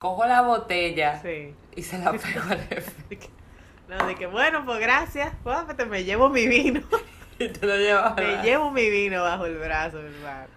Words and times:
cojo 0.00 0.24
la 0.24 0.40
botella 0.40 1.20
Sí. 1.20 1.54
y 1.76 1.82
se 1.82 1.98
la 1.98 2.12
pego 2.12 2.40
al 2.48 2.66
que- 2.68 3.28
No, 3.88 4.06
de 4.06 4.14
que 4.14 4.26
bueno, 4.26 4.64
pues 4.64 4.80
gracias. 4.80 5.32
Pues, 5.42 5.56
me 5.88 6.04
llevo 6.04 6.30
mi 6.30 6.46
vino. 6.48 6.80
Y 7.38 7.48
te 7.48 7.66
lo 7.66 7.74
llevas 7.76 8.16
Me 8.16 8.42
llevo 8.42 8.70
mi 8.70 8.88
vino 8.90 9.22
bajo 9.22 9.46
el 9.46 9.56
brazo, 9.58 9.98
hermano. 9.98 10.48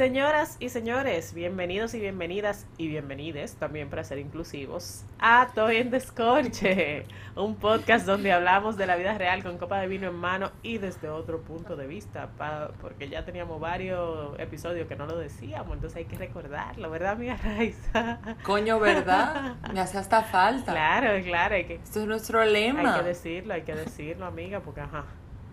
Señoras 0.00 0.56
y 0.60 0.70
señores, 0.70 1.34
bienvenidos 1.34 1.92
y 1.92 2.00
bienvenidas 2.00 2.66
y 2.78 2.88
bienvenides, 2.88 3.56
también 3.56 3.90
para 3.90 4.02
ser 4.02 4.16
inclusivos, 4.18 5.04
a 5.18 5.48
Toy 5.54 5.76
en 5.76 5.90
Descorche, 5.90 7.04
un 7.36 7.56
podcast 7.56 8.06
donde 8.06 8.32
hablamos 8.32 8.78
de 8.78 8.86
la 8.86 8.96
vida 8.96 9.18
real 9.18 9.42
con 9.42 9.58
copa 9.58 9.78
de 9.78 9.88
vino 9.88 10.08
en 10.08 10.14
mano 10.14 10.52
y 10.62 10.78
desde 10.78 11.10
otro 11.10 11.42
punto 11.42 11.76
de 11.76 11.86
vista, 11.86 12.30
pa- 12.38 12.70
porque 12.80 13.10
ya 13.10 13.26
teníamos 13.26 13.60
varios 13.60 14.40
episodios 14.40 14.88
que 14.88 14.96
no 14.96 15.04
lo 15.04 15.18
decíamos, 15.18 15.74
entonces 15.74 15.98
hay 15.98 16.06
que 16.06 16.16
recordarlo, 16.16 16.88
¿verdad, 16.90 17.12
amiga 17.12 17.36
Raiza? 17.36 18.20
Coño, 18.42 18.80
¿verdad? 18.80 19.56
Me 19.74 19.80
hace 19.80 19.98
hasta 19.98 20.22
falta. 20.22 20.72
Claro, 20.72 21.22
claro, 21.22 21.56
hay 21.56 21.66
que, 21.66 21.74
Esto 21.74 22.00
es 22.00 22.06
nuestro 22.06 22.40
hay 22.40 22.50
lema. 22.54 22.96
que 22.96 23.02
decirlo, 23.04 23.52
hay 23.52 23.62
que 23.64 23.74
decirlo, 23.74 24.24
amiga, 24.24 24.60
porque 24.60 24.80
ajá, 24.80 25.04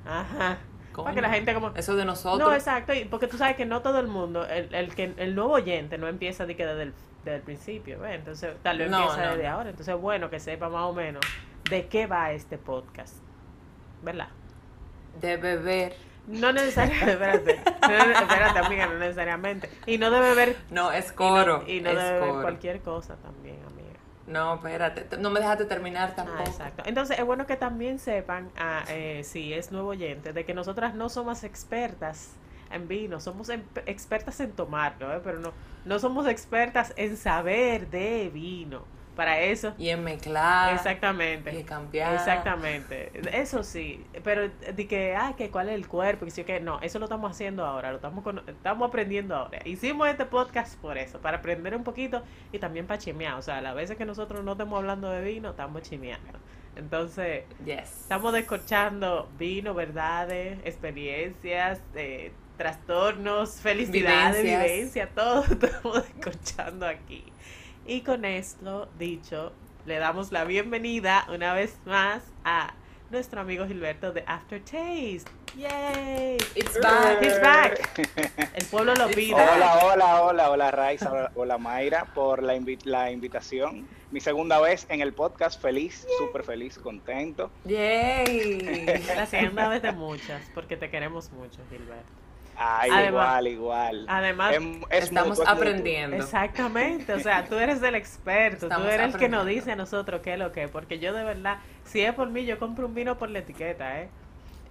ajá, 0.05 0.57
Coño, 1.03 1.05
para 1.05 1.15
que 1.15 1.21
la 1.21 1.29
gente 1.29 1.53
como... 1.53 1.71
Eso 1.75 1.95
de 1.95 2.05
nosotros. 2.05 2.47
No, 2.49 2.53
exacto, 2.53 2.93
y 2.93 3.05
porque 3.05 3.27
tú 3.27 3.37
sabes 3.37 3.55
que 3.55 3.65
no 3.65 3.81
todo 3.81 3.99
el 3.99 4.07
mundo, 4.07 4.45
el, 4.47 4.73
el 4.73 4.93
que 4.95 5.13
el 5.17 5.35
nuevo 5.35 5.53
oyente 5.53 5.97
no 5.97 6.07
empieza 6.07 6.45
de 6.45 6.55
que 6.55 6.65
desde 6.65 6.83
el, 6.83 6.93
desde 7.23 7.37
el 7.37 7.41
principio. 7.43 8.05
Entonces 8.05 8.55
tal 8.63 8.77
vez 8.79 8.89
No, 8.89 8.97
empieza 8.99 9.25
no, 9.25 9.31
desde 9.31 9.43
no. 9.43 9.49
ahora, 9.55 9.69
entonces 9.69 9.95
es 9.95 10.01
bueno 10.01 10.29
que 10.29 10.39
sepa 10.39 10.69
más 10.69 10.83
o 10.83 10.93
menos 10.93 11.23
de 11.69 11.87
qué 11.87 12.07
va 12.07 12.31
este 12.31 12.57
podcast, 12.57 13.15
¿verdad? 14.03 14.27
De 15.21 15.37
beber. 15.37 15.95
No 16.27 16.51
necesariamente, 16.51 17.53
espérate, 17.53 18.59
amiga, 18.59 18.87
no 18.87 18.95
necesariamente, 18.99 19.69
y 19.85 19.97
no 19.97 20.11
debe 20.11 20.35
ver, 20.35 20.57
No, 20.71 20.91
es 20.91 21.11
coro. 21.13 21.63
y 21.65 21.79
no 21.79 21.89
es 21.91 21.95
debe 21.97 22.19
ver 22.19 22.29
coro. 22.29 22.41
cualquier 22.41 22.81
cosa 22.81 23.15
también, 23.15 23.55
amiga. 23.65 23.96
No, 24.27 24.55
espérate. 24.55 25.01
te- 25.01 25.17
No 25.17 25.29
me 25.29 25.39
dejaste 25.39 25.65
terminar 25.65 26.09
Ah, 26.11 26.15
tampoco. 26.15 26.49
exacto. 26.49 26.83
Entonces 26.85 27.17
es 27.17 27.25
bueno 27.25 27.45
que 27.47 27.55
también 27.55 27.97
sepan, 27.97 28.49
ah, 28.57 28.83
eh, 28.89 29.21
si 29.23 29.53
es 29.53 29.71
nuevo 29.71 29.89
oyente, 29.89 30.33
de 30.33 30.45
que 30.45 30.53
nosotras 30.53 30.93
no 30.95 31.07
somos 31.09 31.43
expertas 31.43 32.31
en 32.69 32.87
vino, 32.89 33.21
somos 33.21 33.47
em- 33.49 33.63
expertas 33.85 34.39
en 34.41 34.51
tomarlo, 34.51 35.13
¿eh? 35.15 35.21
pero 35.23 35.39
no, 35.39 35.53
no 35.85 35.99
somos 35.99 36.27
expertas 36.27 36.93
en 36.97 37.15
saber 37.15 37.89
de 37.89 38.29
vino. 38.33 38.83
Para 39.17 39.41
eso, 39.41 39.73
Y 39.77 39.89
en 39.89 40.03
mezclar. 40.03 40.73
exactamente. 40.75 41.51
Y 41.53 41.57
en 41.57 41.63
cambiar. 41.63 42.13
Exactamente, 42.13 43.11
eso 43.33 43.63
sí, 43.63 44.05
pero 44.23 44.47
de 44.49 44.87
que, 44.87 45.15
ah, 45.17 45.33
que 45.35 45.49
cuál 45.49 45.67
es 45.69 45.75
el 45.75 45.87
cuerpo, 45.87 46.23
que 46.23 46.31
sí, 46.31 46.43
que 46.45 46.59
no, 46.61 46.79
eso 46.81 46.99
lo 46.99 47.05
estamos 47.05 47.29
haciendo 47.31 47.65
ahora, 47.65 47.89
lo 47.89 47.95
estamos, 47.97 48.23
cono- 48.23 48.43
estamos 48.47 48.87
aprendiendo 48.87 49.35
ahora. 49.35 49.59
Hicimos 49.65 50.07
este 50.07 50.25
podcast 50.25 50.79
por 50.79 50.97
eso, 50.97 51.19
para 51.19 51.37
aprender 51.39 51.75
un 51.75 51.83
poquito 51.83 52.21
y 52.53 52.59
también 52.59 52.87
para 52.87 52.99
chimear, 52.99 53.33
o 53.33 53.41
sea, 53.41 53.59
las 53.59 53.75
veces 53.75 53.97
que 53.97 54.05
nosotros 54.05 54.43
no 54.45 54.53
estamos 54.53 54.77
hablando 54.77 55.09
de 55.09 55.21
vino, 55.21 55.49
estamos 55.49 55.81
chimeando. 55.81 56.37
Entonces, 56.75 57.43
Yes. 57.65 58.01
estamos 58.01 58.31
descorchando 58.33 59.27
vino, 59.39 59.73
verdades, 59.73 60.59
experiencias, 60.63 61.81
eh, 61.95 62.31
trastornos, 62.55 63.55
felicidades, 63.61 64.43
vivencia, 64.43 65.09
todo 65.15 65.43
estamos 65.43 66.03
descorchando 66.07 66.85
aquí. 66.85 67.23
Y 67.87 68.01
con 68.01 68.25
esto 68.25 68.89
dicho, 68.99 69.53
le 69.85 69.97
damos 69.97 70.31
la 70.31 70.43
bienvenida 70.43 71.25
una 71.33 71.53
vez 71.53 71.77
más 71.85 72.21
a 72.43 72.73
nuestro 73.09 73.39
amigo 73.41 73.65
Gilberto 73.65 74.11
de 74.11 74.23
Aftertaste. 74.27 75.31
¡Yay! 75.55 76.35
It's 76.55 76.77
back. 76.81 77.21
He's 77.23 77.39
back. 77.41 77.97
El 78.55 78.65
pueblo 78.65 78.93
lo 78.93 79.05
It's 79.07 79.15
pide. 79.15 79.33
Hola, 79.35 79.79
hola, 79.85 80.21
hola, 80.21 80.51
hola 80.51 80.71
Raiza, 80.71 81.09
hola, 81.11 81.31
hola 81.35 81.57
Mayra 81.57 82.05
por 82.13 82.43
la, 82.43 82.55
invi- 82.57 82.83
la 82.83 83.09
invitación. 83.09 83.87
Mi 84.11 84.19
segunda 84.19 84.59
vez 84.59 84.85
en 84.89 84.99
el 85.01 85.13
podcast, 85.13 85.61
feliz, 85.61 86.05
súper 86.17 86.43
feliz, 86.43 86.77
contento. 86.77 87.49
Yay. 87.63 88.85
La 89.15 89.25
segunda 89.25 89.69
vez 89.69 89.81
de 89.81 89.93
muchas, 89.93 90.41
porque 90.53 90.75
te 90.75 90.89
queremos 90.89 91.31
mucho, 91.31 91.61
Gilberto. 91.69 92.11
Ay, 92.59 92.89
Además- 92.91 93.09
igual, 93.11 93.47
igual. 93.47 94.05
Además, 94.09 94.55
Em- 94.55 94.81
es 94.89 95.03
Estamos 95.05 95.29
mutuo, 95.37 95.43
es 95.43 95.49
mutuo. 95.49 95.53
aprendiendo. 95.69 96.15
Exactamente, 96.17 97.13
o 97.13 97.19
sea, 97.19 97.45
tú 97.45 97.55
eres 97.55 97.81
el 97.83 97.93
experto, 97.95 98.65
Estamos 98.65 98.87
tú 98.87 98.91
eres 98.93 99.13
el 99.13 99.19
que 99.19 99.29
nos 99.29 99.45
dice 99.45 99.71
a 99.73 99.75
nosotros 99.75 100.21
qué 100.21 100.33
es 100.33 100.39
lo 100.39 100.51
que 100.51 100.63
es, 100.63 100.71
porque 100.71 100.97
yo 100.97 101.13
de 101.13 101.23
verdad, 101.23 101.57
si 101.85 102.01
es 102.01 102.13
por 102.15 102.29
mí, 102.29 102.45
yo 102.45 102.57
compro 102.57 102.87
un 102.87 102.95
vino 102.95 103.17
por 103.17 103.29
la 103.29 103.39
etiqueta, 103.39 104.01
¿eh? 104.01 104.09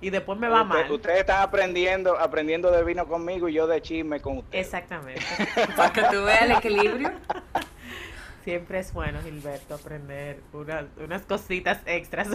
Y 0.00 0.10
después 0.10 0.38
me 0.38 0.48
va 0.48 0.62
Usted- 0.62 0.74
mal. 0.82 0.90
Ustedes 0.92 1.20
están 1.20 1.42
aprendiendo, 1.42 2.18
aprendiendo 2.18 2.70
de 2.72 2.82
vino 2.84 3.06
conmigo 3.06 3.48
y 3.48 3.54
yo 3.54 3.66
de 3.68 3.80
chisme 3.80 4.20
con 4.20 4.38
ustedes. 4.38 4.66
Exactamente. 4.66 5.22
Para 5.76 5.92
que 5.92 6.02
tú 6.10 6.24
veas 6.24 6.42
el 6.42 6.50
equilibrio. 6.52 7.12
Siempre 8.44 8.78
es 8.80 8.92
bueno, 8.92 9.20
Gilberto, 9.22 9.74
aprender 9.74 10.40
unas, 10.52 10.84
unas 10.98 11.22
cositas 11.22 11.78
extras, 11.86 12.28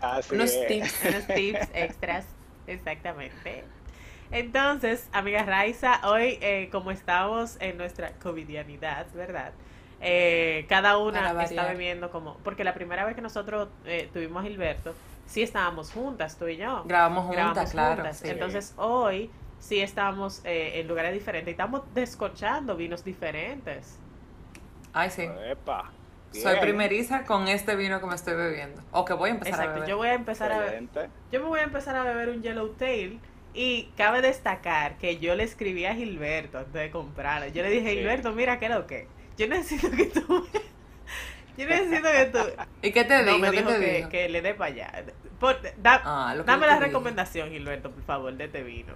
Así 0.00 0.34
Unos 0.34 0.50
es. 0.52 0.66
tips. 0.66 1.04
unos 1.08 1.26
tips 1.26 1.68
extras, 1.74 2.26
exactamente. 2.66 3.64
Entonces, 4.30 5.08
amiga 5.12 5.44
Raiza, 5.44 6.00
hoy 6.04 6.38
eh, 6.40 6.68
como 6.72 6.90
estamos 6.90 7.56
en 7.60 7.76
nuestra 7.76 8.12
covidianidad, 8.22 9.06
¿verdad? 9.14 9.52
Eh, 10.00 10.66
cada 10.68 10.98
una 10.98 11.42
está 11.44 11.66
bebiendo 11.66 12.10
como, 12.10 12.36
porque 12.38 12.64
la 12.64 12.74
primera 12.74 13.04
vez 13.04 13.14
que 13.14 13.22
nosotros 13.22 13.68
eh, 13.86 14.08
tuvimos 14.12 14.44
a 14.44 14.48
Gilberto, 14.48 14.94
sí 15.26 15.42
estábamos 15.42 15.92
juntas, 15.92 16.36
tú 16.36 16.46
y 16.48 16.56
yo. 16.56 16.82
Grabamos 16.84 17.24
juntas, 17.24 17.36
Grabamos 17.44 17.70
claro. 17.70 17.94
juntas. 17.96 18.18
sí. 18.18 18.28
Entonces 18.28 18.74
hoy 18.76 19.30
sí 19.60 19.80
estamos 19.80 20.42
eh, 20.44 20.80
en 20.80 20.88
lugares 20.88 21.12
diferentes 21.14 21.48
y 21.48 21.52
estamos 21.52 21.82
descorchando 21.94 22.76
vinos 22.76 23.04
diferentes. 23.04 23.98
Ay, 24.92 25.10
sí. 25.10 25.22
Epa, 25.48 25.90
Soy 26.32 26.58
primeriza 26.60 27.24
con 27.24 27.48
este 27.48 27.74
vino 27.76 28.00
que 28.00 28.06
me 28.06 28.14
estoy 28.14 28.34
bebiendo. 28.34 28.82
O 28.92 29.04
que 29.04 29.12
voy 29.14 29.30
a 29.30 29.32
empezar 29.32 29.60
a 29.60 29.62
Exacto, 29.62 29.74
beber. 29.74 29.88
yo 29.88 29.96
voy 29.96 30.08
a 30.08 30.14
empezar 30.14 30.52
a 30.52 30.80
yo 31.32 31.40
me 31.40 31.46
voy 31.46 31.60
a 31.60 31.64
empezar 31.64 31.96
a 31.96 32.02
beber 32.04 32.28
un 32.28 32.42
Yellowtail 32.42 33.20
y 33.54 33.84
cabe 33.96 34.20
destacar 34.20 34.98
que 34.98 35.18
yo 35.18 35.34
le 35.36 35.44
escribí 35.44 35.86
a 35.86 35.94
Gilberto 35.94 36.58
antes 36.58 36.72
de 36.74 36.90
comprarlo. 36.90 37.46
Yo 37.48 37.62
le 37.62 37.70
dije, 37.70 37.90
Sí. 37.90 37.96
Gilberto, 37.98 38.32
mira 38.32 38.58
qué 38.58 38.66
es 38.66 38.70
lo 38.72 38.86
que. 38.86 39.06
Yo 39.38 39.46
necesito 39.48 39.90
que 39.90 40.06
tú 40.06 40.46
Yo 41.56 41.66
necesito 41.66 42.08
que 42.10 42.24
tú 42.26 42.38
¿Y 42.82 42.90
qué 42.92 43.04
te 43.04 43.16
No, 43.22 43.24
digo? 43.24 43.38
me 43.38 43.50
¿Qué 43.52 43.56
dijo 43.58 43.70
te 43.70 43.78
que, 43.80 43.96
dijo? 43.98 44.08
que 44.08 44.28
le 44.28 44.42
dé 44.42 44.54
para 44.54 44.72
allá. 44.72 45.04
Por- 45.38 45.60
da- 45.80 46.02
Ah, 46.04 46.34
dame 46.44 46.66
la 46.66 46.78
recomendación, 46.80 47.50
Gilberto, 47.50 47.90
por 47.92 48.02
favor, 48.02 48.32
de 48.34 48.44
este 48.44 48.62
vino. 48.64 48.94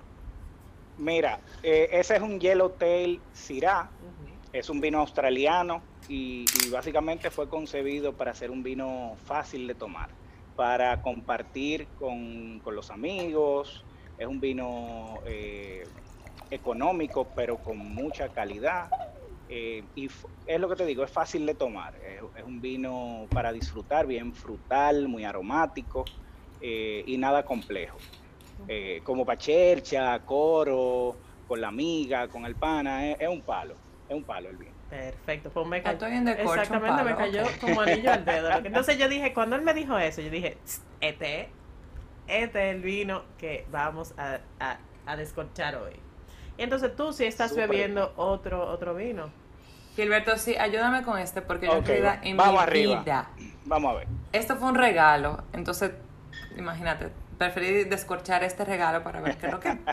Mira, 0.99 1.39
eh, 1.63 1.89
ese 1.93 2.17
es 2.17 2.23
un 2.23 2.41
Yellowtail 2.41 3.21
Syrah. 3.33 3.89
Es 4.53 4.71
un 4.71 4.81
vino 4.81 4.99
australiano 5.01 5.83
y, 6.09 6.47
y 6.65 6.71
básicamente 6.71 7.31
fue 7.31 7.49
concebido 7.49 8.15
para 8.15 8.35
ser 8.35 8.51
un 8.51 8.63
vino 8.63 9.15
fácil 9.27 9.67
de 9.69 9.75
tomar, 9.75 10.09
para 10.57 11.03
compartir 11.03 11.87
con, 11.99 12.59
con 12.61 12.75
los 12.75 12.91
amigos. 12.91 13.85
Es 14.19 14.27
un 14.27 14.41
vino 14.41 15.21
eh, 15.27 15.85
económico, 16.51 17.33
pero 17.35 17.57
con 17.59 17.79
mucha 17.79 18.29
calidad. 18.29 18.91
Eh, 19.49 19.83
y 19.95 20.07
es 20.47 20.61
lo 20.61 20.69
que 20.69 20.77
te 20.77 20.85
digo, 20.85 21.05
es 21.05 21.11
fácil 21.11 21.47
de 21.47 21.55
tomar. 21.55 21.95
Es, 21.97 22.21
es 22.37 22.45
un 22.45 22.61
vino 22.61 23.27
para 23.31 23.53
disfrutar, 23.53 24.07
bien 24.07 24.35
frutal, 24.35 25.09
muy 25.09 25.25
aromático 25.25 26.05
eh, 26.61 27.05
y 27.07 27.17
nada 27.17 27.45
complejo. 27.45 27.99
Eh, 28.67 29.01
como 29.05 29.25
para 29.25 29.39
chercha, 29.39 30.19
coro, 30.25 31.21
con 31.47 31.61
la 31.61 31.69
amiga, 31.69 32.29
con 32.29 32.45
el 32.45 32.57
pana, 32.57 33.09
es, 33.11 33.21
es 33.21 33.29
un 33.29 33.43
palo, 33.43 33.75
es 34.09 34.15
un 34.17 34.25
palo 34.25 34.51
el 34.51 34.57
vino. 34.57 34.73
Perfecto, 34.91 35.51
pues 35.51 35.67
me 35.67 35.79
Ya 35.79 35.97
cayó. 35.97 36.33
Exactamente, 36.33 37.05
me 37.05 37.15
cayó 37.15 37.45
como 37.61 37.81
anillo 37.81 38.13
al 38.13 38.25
dedo. 38.25 38.51
Entonces 38.65 38.99
yo 38.99 39.09
dije, 39.09 39.33
cuando 39.33 39.57
él 39.57 39.63
me 39.63 39.73
dijo 39.73 39.97
eso, 39.99 40.21
yo 40.21 40.31
dije, 40.31 40.59
"Tss, 40.65 40.83
este, 41.01 41.49
este 42.29 42.71
es 42.71 42.77
el 42.77 42.83
vino 42.83 43.23
que 43.39 43.67
vamos 43.71 44.15
a, 44.19 44.39
a, 44.61 44.79
a 45.07 45.17
descorchar 45.17 45.77
hoy. 45.77 45.95
Y 46.57 46.63
entonces 46.63 46.95
tú 46.97 47.13
sí 47.13 47.25
estás 47.25 47.55
bebiendo 47.55 48.13
otro 48.17 48.67
otro 48.69 48.95
vino. 48.95 49.31
Gilberto, 49.97 50.37
sí, 50.37 50.57
ayúdame 50.57 51.03
con 51.03 51.19
este 51.19 51.43
porque 51.43 51.67
yo 51.67 51.81
realidad 51.81 52.21
en 52.23 52.37
vamos 52.37 52.55
mi 52.55 52.59
arriba. 52.61 53.01
vida. 53.03 53.31
Vamos 53.65 53.93
a 53.95 53.99
ver. 53.99 54.09
Esto 54.33 54.57
fue 54.57 54.69
un 54.69 54.75
regalo, 54.77 55.43
entonces, 55.53 55.91
imagínate, 56.57 57.11
preferí 57.37 57.85
descorchar 57.85 58.45
este 58.45 58.65
regalo 58.65 59.03
para 59.03 59.21
ver 59.21 59.37
qué 59.37 59.47
es 59.47 59.53
lo 59.53 59.61
que. 59.61 59.77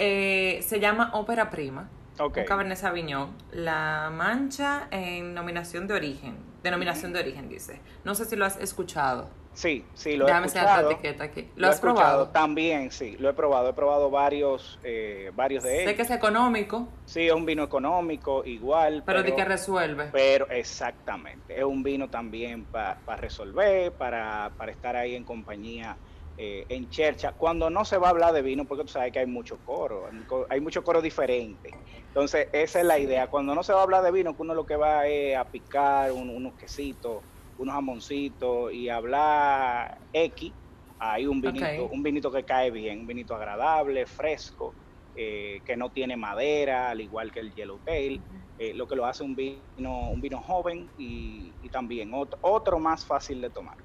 Eh, 0.00 0.60
se 0.62 0.78
llama 0.78 1.10
Ópera 1.14 1.50
Prima, 1.50 1.88
Ok. 2.20 2.36
un 2.38 2.44
Cabernet 2.44 2.78
Sauvignon. 2.78 3.36
La 3.50 4.10
mancha 4.14 4.86
en 4.92 5.34
nominación 5.34 5.88
de 5.88 5.94
origen, 5.94 6.36
denominación 6.62 7.12
de 7.12 7.18
origen 7.18 7.48
dice. 7.48 7.80
No 8.04 8.14
sé 8.14 8.24
si 8.24 8.36
lo 8.36 8.44
has 8.46 8.58
escuchado. 8.58 9.28
Sí, 9.58 9.84
sí, 9.92 10.16
lo 10.16 10.24
he 10.24 10.26
Déjame 10.28 10.46
la 10.46 10.52
escuchado. 10.52 10.90
etiqueta 10.92 11.24
aquí. 11.24 11.42
¿Lo, 11.56 11.62
Lo 11.62 11.66
he 11.66 11.70
has 11.70 11.80
probado? 11.80 12.28
también, 12.28 12.92
sí, 12.92 13.16
lo 13.18 13.28
he 13.28 13.32
probado. 13.32 13.70
He 13.70 13.72
probado 13.72 14.08
varios, 14.08 14.78
eh, 14.84 15.32
varios 15.34 15.64
de 15.64 15.70
Sé 15.70 15.82
ellos. 15.82 15.94
que 15.94 16.02
es 16.02 16.10
económico, 16.12 16.86
Sí, 17.06 17.26
es 17.26 17.32
un 17.32 17.44
vino 17.44 17.64
económico, 17.64 18.44
igual. 18.44 19.02
pero, 19.04 19.24
de 19.24 19.34
que 19.34 19.44
resuelve. 19.44 20.10
Pero 20.12 20.48
exactamente, 20.48 21.58
es 21.58 21.64
un 21.64 21.82
vino 21.82 22.08
también 22.08 22.66
para 22.66 23.00
resolver, 23.16 23.90
para, 23.94 24.52
para 24.56 24.70
estar 24.70 24.94
ahí 24.94 25.16
en 25.16 25.24
compañía 25.24 25.96
eh, 26.36 26.64
en 26.68 26.88
chercha, 26.88 27.32
cuando 27.32 27.68
no 27.68 27.84
se 27.84 27.98
va 27.98 28.06
a 28.06 28.10
hablar 28.10 28.32
de 28.32 28.42
vino, 28.42 28.64
porque 28.64 28.84
tú 28.84 28.90
sabes 28.90 29.10
que 29.12 29.18
hay 29.18 29.26
mucho 29.26 29.58
coro, 29.64 30.08
hay 30.48 30.60
mucho 30.60 30.84
coro 30.84 31.02
diferente. 31.02 31.74
Entonces, 32.06 32.46
esa 32.52 32.78
es 32.78 32.86
la 32.86 32.96
idea. 33.00 33.26
Cuando 33.26 33.56
no 33.56 33.64
se 33.64 33.72
va 33.72 33.80
a 33.80 33.82
hablar 33.82 34.04
de 34.04 34.12
vino, 34.12 34.36
que 34.36 34.42
uno 34.42 34.54
lo 34.54 34.64
que 34.64 34.76
va 34.76 35.04
es 35.08 35.36
a 35.36 35.44
picar 35.46 36.12
unos 36.12 36.52
quesitos, 36.54 37.24
unos 37.58 37.74
jamoncitos 37.74 38.72
y 38.72 38.88
hablar 38.88 39.98
X, 40.12 40.52
hay 40.98 41.26
un 41.26 41.40
vinito, 41.40 41.88
un 41.90 42.02
vinito 42.02 42.30
que 42.30 42.42
cae 42.44 42.70
bien, 42.70 43.00
un 43.00 43.06
vinito 43.06 43.34
agradable, 43.34 44.06
fresco, 44.06 44.74
eh, 45.16 45.60
que 45.64 45.76
no 45.76 45.90
tiene 45.90 46.16
madera, 46.16 46.90
al 46.90 47.00
igual 47.00 47.32
que 47.32 47.40
el 47.40 47.54
Yellowtail, 47.54 48.20
eh, 48.58 48.74
lo 48.74 48.86
que 48.86 48.96
lo 48.96 49.06
hace 49.06 49.22
un 49.22 49.34
vino, 49.34 50.10
un 50.10 50.20
vino 50.20 50.40
joven 50.40 50.88
y, 50.96 51.52
también 51.70 52.14
otro, 52.14 52.38
otro, 52.40 52.78
más 52.78 53.04
fácil 53.04 53.42
de 53.42 53.50
tomar. 53.50 53.76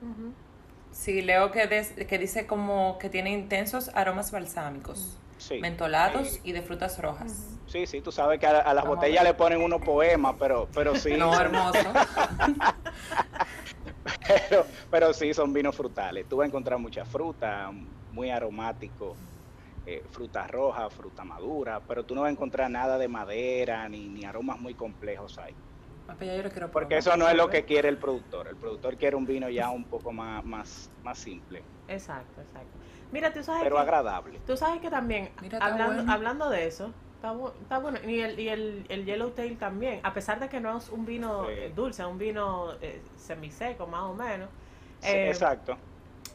Sí, 0.92 1.22
leo 1.22 1.52
que, 1.52 1.68
que 2.08 2.18
dice 2.18 2.48
como 2.48 2.98
que 2.98 3.10
tiene 3.10 3.32
intensos 3.32 3.90
aromas 3.94 4.32
balsámicos, 4.32 5.20
mentolados 5.60 6.40
y 6.44 6.52
de 6.52 6.62
frutas 6.62 7.00
rojas. 7.00 7.60
Sí, 7.66 7.86
sí, 7.86 8.02
tú 8.02 8.12
sabes 8.12 8.40
que 8.40 8.46
a, 8.46 8.74
las 8.74 8.86
botellas 8.86 9.24
le 9.24 9.34
ponen 9.34 9.62
unos 9.62 9.82
poemas, 9.82 10.36
pero, 10.40 10.70
pero 10.74 10.96
sí. 10.96 11.16
No, 11.18 11.40
hermoso. 11.40 11.80
pero, 14.50 14.66
pero 14.90 15.14
sí, 15.14 15.34
son 15.34 15.54
vinos 15.54 15.76
frutales. 15.76 16.28
Tú 16.28 16.38
vas 16.38 16.46
a 16.46 16.48
encontrar 16.48 16.80
mucha 16.80 17.06
fruta, 17.06 17.72
muy 18.12 18.30
aromático, 18.30 19.16
eh, 19.86 20.04
fruta 20.12 20.48
roja, 20.48 20.90
fruta 20.90 21.24
madura, 21.24 21.82
pero 21.86 22.06
tú 22.06 22.16
no 22.16 22.22
vas 22.22 22.30
a 22.30 22.32
encontrar 22.32 22.70
nada 22.70 22.98
de 22.98 23.08
madera 23.08 23.88
ni, 23.90 24.08
ni 24.10 24.24
aromas 24.24 24.60
muy 24.60 24.76
complejos 24.76 25.38
ahí. 25.40 25.56
Porque 26.72 26.98
eso 26.98 27.16
no 27.18 27.28
es 27.28 27.36
lo 27.36 27.50
que 27.50 27.66
quiere 27.66 27.90
el 27.90 27.98
productor. 27.98 28.48
El 28.48 28.56
productor 28.56 28.98
quiere 28.98 29.16
un 29.16 29.26
vino 29.26 29.50
ya 29.50 29.70
un 29.70 29.86
poco 29.86 30.12
más, 30.12 30.44
más, 30.44 30.90
más 31.04 31.18
simple. 31.18 31.64
Exacto, 31.88 32.42
exacto. 32.42 32.78
Mira, 33.12 33.32
tú 33.32 33.44
sabes 33.44 33.64
Pero 33.64 33.78
agradable. 33.78 34.40
Tú 34.46 34.58
sabes 34.58 34.82
que 34.82 34.90
también, 34.90 35.32
hablando, 35.60 36.12
hablando 36.12 36.50
de 36.50 36.66
eso, 36.68 36.92
está, 37.16 37.78
bueno. 37.78 38.00
Y 38.06 38.20
el, 38.20 38.40
y 38.40 38.50
el, 38.50 38.86
el 38.90 39.06
Yellowtail 39.06 39.58
también, 39.58 40.00
a 40.04 40.14
pesar 40.14 40.40
de 40.40 40.50
que 40.50 40.60
no 40.60 40.78
es 40.78 40.90
un 40.90 41.06
vino 41.06 41.50
eh, 41.50 41.72
dulce, 41.76 42.02
es 42.02 42.08
un 42.08 42.18
vino 42.18 42.74
eh, 42.82 43.02
semiseco 43.16 43.88
más 43.88 44.04
o 44.04 44.14
menos. 44.14 44.50
Eh, 45.04 45.28
exacto. 45.30 45.78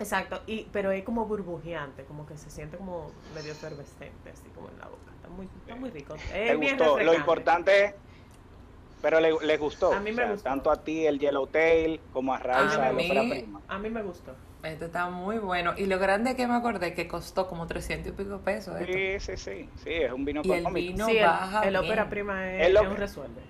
Exacto, 0.01 0.41
y, 0.47 0.69
pero 0.73 0.93
es 0.93 1.03
como 1.03 1.27
burbujeante, 1.27 2.05
como 2.05 2.25
que 2.25 2.37
se 2.37 2.51
siente 2.51 2.77
como 2.77 3.11
medio 3.35 3.51
efervescente, 3.51 4.31
así 4.31 4.49
como 4.55 4.69
en 4.69 4.79
la 4.79 4.87
boca. 4.87 5.11
Está 5.17 5.29
muy, 5.29 5.49
está 5.61 5.75
muy 5.75 5.91
rico. 5.91 6.15
gustó? 6.57 7.01
Lo 7.01 7.15
importante 7.15 7.97
pero 9.01 9.21
le, 9.21 9.33
le 9.43 9.57
gustó. 9.57 9.93
A 9.93 10.01
mí 10.01 10.13
me 10.13 10.31
gustó. 10.31 10.45
Tanto 10.45 10.71
a 10.71 10.83
ti 10.83 11.07
el 11.07 11.19
Yellowtail 11.19 12.01
como 12.13 12.35
a 12.35 12.39
Raiza, 12.39 12.89
a, 12.89 12.93
mí, 12.93 13.11
a 13.69 13.79
mí 13.79 13.91
me 13.91 14.03
gustó. 14.03 14.35
Este 14.63 14.87
está 14.87 15.09
muy 15.09 15.39
bueno. 15.39 15.75
Y 15.77 15.87
lo 15.87 15.99
grande 15.99 16.35
que 16.35 16.47
me 16.47 16.55
acordé 16.55 16.93
que 16.93 17.07
costó 17.07 17.47
como 17.47 17.67
300 17.67 18.13
y 18.13 18.17
pico 18.17 18.39
pesos. 18.39 18.77
Sí, 18.85 19.21
sí, 19.21 19.37
sí. 19.37 19.69
Sí, 19.77 19.93
es 19.93 20.13
un 20.13 20.25
vino 20.25 20.43
y 20.45 20.51
El 20.51 20.65
vino 20.73 21.07
baja 21.07 21.63
el, 21.63 21.77
ópera 21.77 22.09
prima 22.09 22.53
es, 22.53 22.81
un 22.81 22.97
resuelve. 22.97 23.41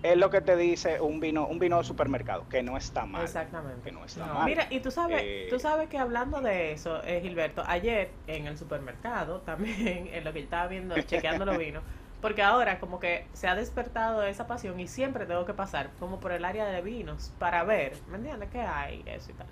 Es 0.00 0.16
lo 0.16 0.30
que 0.30 0.40
te 0.40 0.56
dice 0.56 1.00
un 1.00 1.18
vino 1.18 1.48
un 1.48 1.58
vino 1.58 1.78
de 1.78 1.84
supermercado, 1.84 2.48
que 2.48 2.62
no 2.62 2.76
está 2.76 3.04
mal. 3.04 3.24
Exactamente. 3.24 3.82
Que 3.82 3.90
no 3.90 4.04
está 4.04 4.26
mal. 4.26 4.44
Mira, 4.44 4.68
y 4.70 4.78
tú 4.78 4.92
sabes, 4.92 5.48
tú 5.50 5.56
eh, 5.56 5.60
sabes 5.60 5.88
que 5.88 5.98
hablando 5.98 6.40
de 6.40 6.70
eso, 6.70 7.02
eh, 7.02 7.20
Gilberto, 7.20 7.64
ayer 7.66 8.12
en 8.28 8.46
el 8.46 8.56
supermercado, 8.56 9.40
también 9.40 10.08
en 10.12 10.22
lo 10.22 10.32
que 10.32 10.38
estaba 10.38 10.68
viendo, 10.68 10.94
chequeando 11.02 11.44
los 11.46 11.58
vinos, 11.58 11.82
porque 12.20 12.42
ahora 12.42 12.80
como 12.80 12.98
que 12.98 13.26
se 13.32 13.46
ha 13.46 13.54
despertado 13.54 14.22
esa 14.24 14.46
pasión 14.46 14.78
y 14.80 14.88
siempre 14.88 15.26
tengo 15.26 15.44
que 15.44 15.54
pasar 15.54 15.90
como 15.98 16.18
por 16.18 16.32
el 16.32 16.44
área 16.44 16.66
de 16.66 16.82
vinos 16.82 17.32
para 17.38 17.62
ver, 17.64 17.96
¿me 18.08 18.16
entiendes? 18.16 18.48
¿Qué 18.50 18.60
hay? 18.60 19.02
Eso 19.06 19.30
y 19.30 19.34
tal. 19.34 19.46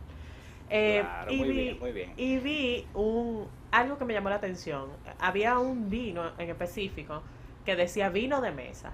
Eh, 0.69 1.05
y 1.31 1.37
muy 1.37 1.49
vi, 1.49 1.55
bien, 1.55 1.79
muy 1.79 1.93
bien. 1.93 2.13
Y 2.17 2.39
vi 2.39 2.87
un, 2.95 3.47
algo 3.71 3.99
que 3.99 4.05
me 4.05 4.15
llamó 4.15 4.31
la 4.31 4.37
atención. 4.37 4.89
Había 5.21 5.59
un 5.59 5.91
vino 5.91 6.33
en 6.39 6.51
específico 6.51 7.23
que 7.65 7.77
decía 7.77 8.09
vino 8.09 8.41
de 8.41 8.51
mesa. 8.51 8.93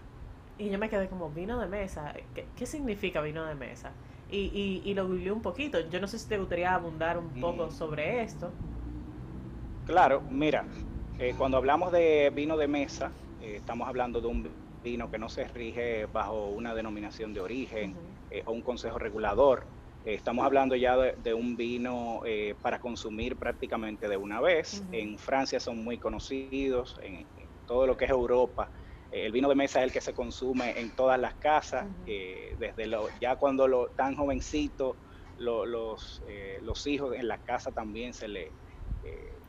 Y 0.58 0.68
yo 0.68 0.78
me 0.78 0.90
quedé 0.90 1.08
como, 1.08 1.30
vino 1.30 1.58
de 1.58 1.66
mesa, 1.66 2.14
¿qué, 2.34 2.66
significa 2.66 3.22
vino 3.22 3.44
de 3.46 3.54
mesa? 3.54 3.92
Y, 4.30 4.50
y, 4.54 4.82
y 4.88 4.94
lo 4.94 5.08
googleé 5.08 5.32
un 5.32 5.42
poquito. 5.42 5.80
Yo 5.88 5.98
no 5.98 6.06
sé 6.06 6.18
si 6.18 6.28
te 6.28 6.38
gustaría 6.38 6.74
abundar 6.74 7.18
un 7.18 7.30
poco 7.40 7.66
mm. 7.66 7.70
sobre 7.72 8.22
esto. 8.22 8.50
Claro, 9.86 10.22
mira, 10.30 10.64
eh, 11.18 11.34
cuando 11.36 11.56
hablamos 11.56 11.90
de 11.90 12.30
vino 12.34 12.56
de 12.56 12.68
mesa, 12.68 13.10
eh, 13.42 13.56
estamos 13.56 13.88
hablando 13.88 14.20
de 14.20 14.28
un 14.28 14.48
vino 14.84 15.10
que 15.10 15.18
no 15.18 15.28
se 15.28 15.44
rige 15.48 16.06
bajo 16.06 16.46
una 16.46 16.74
denominación 16.74 17.34
de 17.34 17.40
origen 17.40 17.96
eh, 18.30 18.42
o 18.46 18.52
un 18.52 18.62
consejo 18.62 18.98
regulador. 18.98 19.64
Eh, 20.04 20.14
estamos 20.14 20.44
hablando 20.44 20.76
ya 20.76 20.96
de, 20.96 21.34
un 21.34 21.56
vino 21.56 22.22
para 22.60 22.80
consumir 22.80 23.36
prácticamente 23.36 24.08
de 24.08 24.16
una 24.16 24.40
vez. 24.40 24.84
En 24.92 25.18
Francia 25.18 25.58
son 25.58 25.82
muy 25.82 25.98
conocidos, 25.98 26.98
en, 27.02 27.26
todo 27.66 27.86
lo 27.86 27.96
que 27.96 28.04
es 28.04 28.10
Europa. 28.10 28.68
el 29.10 29.32
vino 29.32 29.48
de 29.48 29.54
mesa 29.54 29.80
es 29.80 29.84
el 29.84 29.92
que 29.92 30.00
se 30.00 30.12
consume 30.12 30.78
en 30.78 30.90
todas 30.90 31.18
las 31.18 31.34
casas, 31.34 31.86
desde 32.04 32.86
lo, 32.86 33.08
ya 33.20 33.36
cuando 33.36 33.66
lo 33.66 33.88
tan 33.88 34.14
jovencito, 34.16 34.96
los, 35.38 36.22
los 36.60 36.86
hijos 36.86 37.14
en 37.16 37.28
la 37.28 37.38
casa 37.38 37.70
también 37.70 38.12
se 38.12 38.28
le 38.28 38.50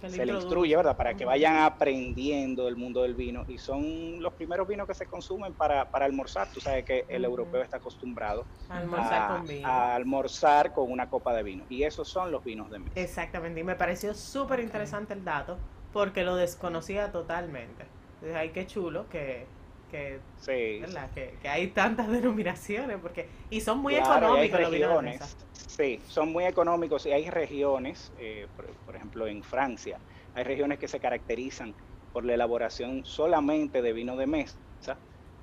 se 0.09 0.25
le 0.25 0.33
instruye, 0.33 0.75
¿verdad? 0.75 0.95
Para 0.95 1.13
que 1.13 1.25
vayan 1.25 1.57
aprendiendo 1.57 2.67
el 2.67 2.75
mundo 2.75 3.03
del 3.03 3.15
vino. 3.15 3.45
Y 3.47 3.57
son 3.57 4.21
los 4.21 4.33
primeros 4.33 4.67
vinos 4.67 4.87
que 4.87 4.93
se 4.93 5.05
consumen 5.05 5.53
para, 5.53 5.89
para 5.89 6.05
almorzar. 6.05 6.47
Tú 6.53 6.59
sabes 6.59 6.85
que 6.85 7.05
el 7.07 7.25
europeo 7.25 7.61
está 7.61 7.77
acostumbrado 7.77 8.45
a 8.69 8.77
almorzar, 8.77 9.27
con 9.37 9.47
vino. 9.47 9.67
a 9.67 9.95
almorzar 9.95 10.73
con 10.73 10.91
una 10.91 11.09
copa 11.09 11.33
de 11.33 11.43
vino. 11.43 11.65
Y 11.69 11.83
esos 11.83 12.07
son 12.07 12.31
los 12.31 12.43
vinos 12.43 12.69
de 12.69 12.79
mesa. 12.79 12.99
Exactamente. 12.99 13.59
Y 13.59 13.63
me 13.63 13.75
pareció 13.75 14.13
súper 14.13 14.59
interesante 14.59 15.13
el 15.13 15.23
dato 15.23 15.57
porque 15.91 16.23
lo 16.23 16.35
desconocía 16.35 17.11
totalmente. 17.11 17.85
Entonces, 18.15 18.35
ay, 18.35 18.49
qué 18.49 18.65
chulo 18.65 19.07
que, 19.09 19.45
que, 19.93 21.37
que, 21.41 21.47
hay 21.47 21.67
tantas 21.67 22.07
denominaciones 22.11 22.97
porque 23.01 23.27
y 23.49 23.61
son 23.61 23.79
muy 23.79 23.95
económicos 23.95 24.59
los 24.59 24.71
vinos 24.71 24.95
de 24.95 25.01
mesa. 25.01 25.27
Sí, 25.53 25.99
son 26.07 26.31
muy 26.31 26.45
económicos 26.45 27.05
y 27.05 27.11
hay 27.11 27.29
regiones, 27.29 28.11
eh, 28.19 28.47
por, 28.85 28.95
ejemplo 28.95 29.27
en 29.27 29.43
Francia, 29.43 29.97
hay 30.35 30.43
regiones 30.43 30.79
que 30.79 30.87
se 30.87 30.99
caracterizan 30.99 31.73
por 32.11 32.25
la 32.25 32.33
elaboración 32.33 33.05
solamente 33.05 33.81
de 33.81 33.93
vino 33.93 34.15
de 34.15 34.27
mesa 34.27 34.57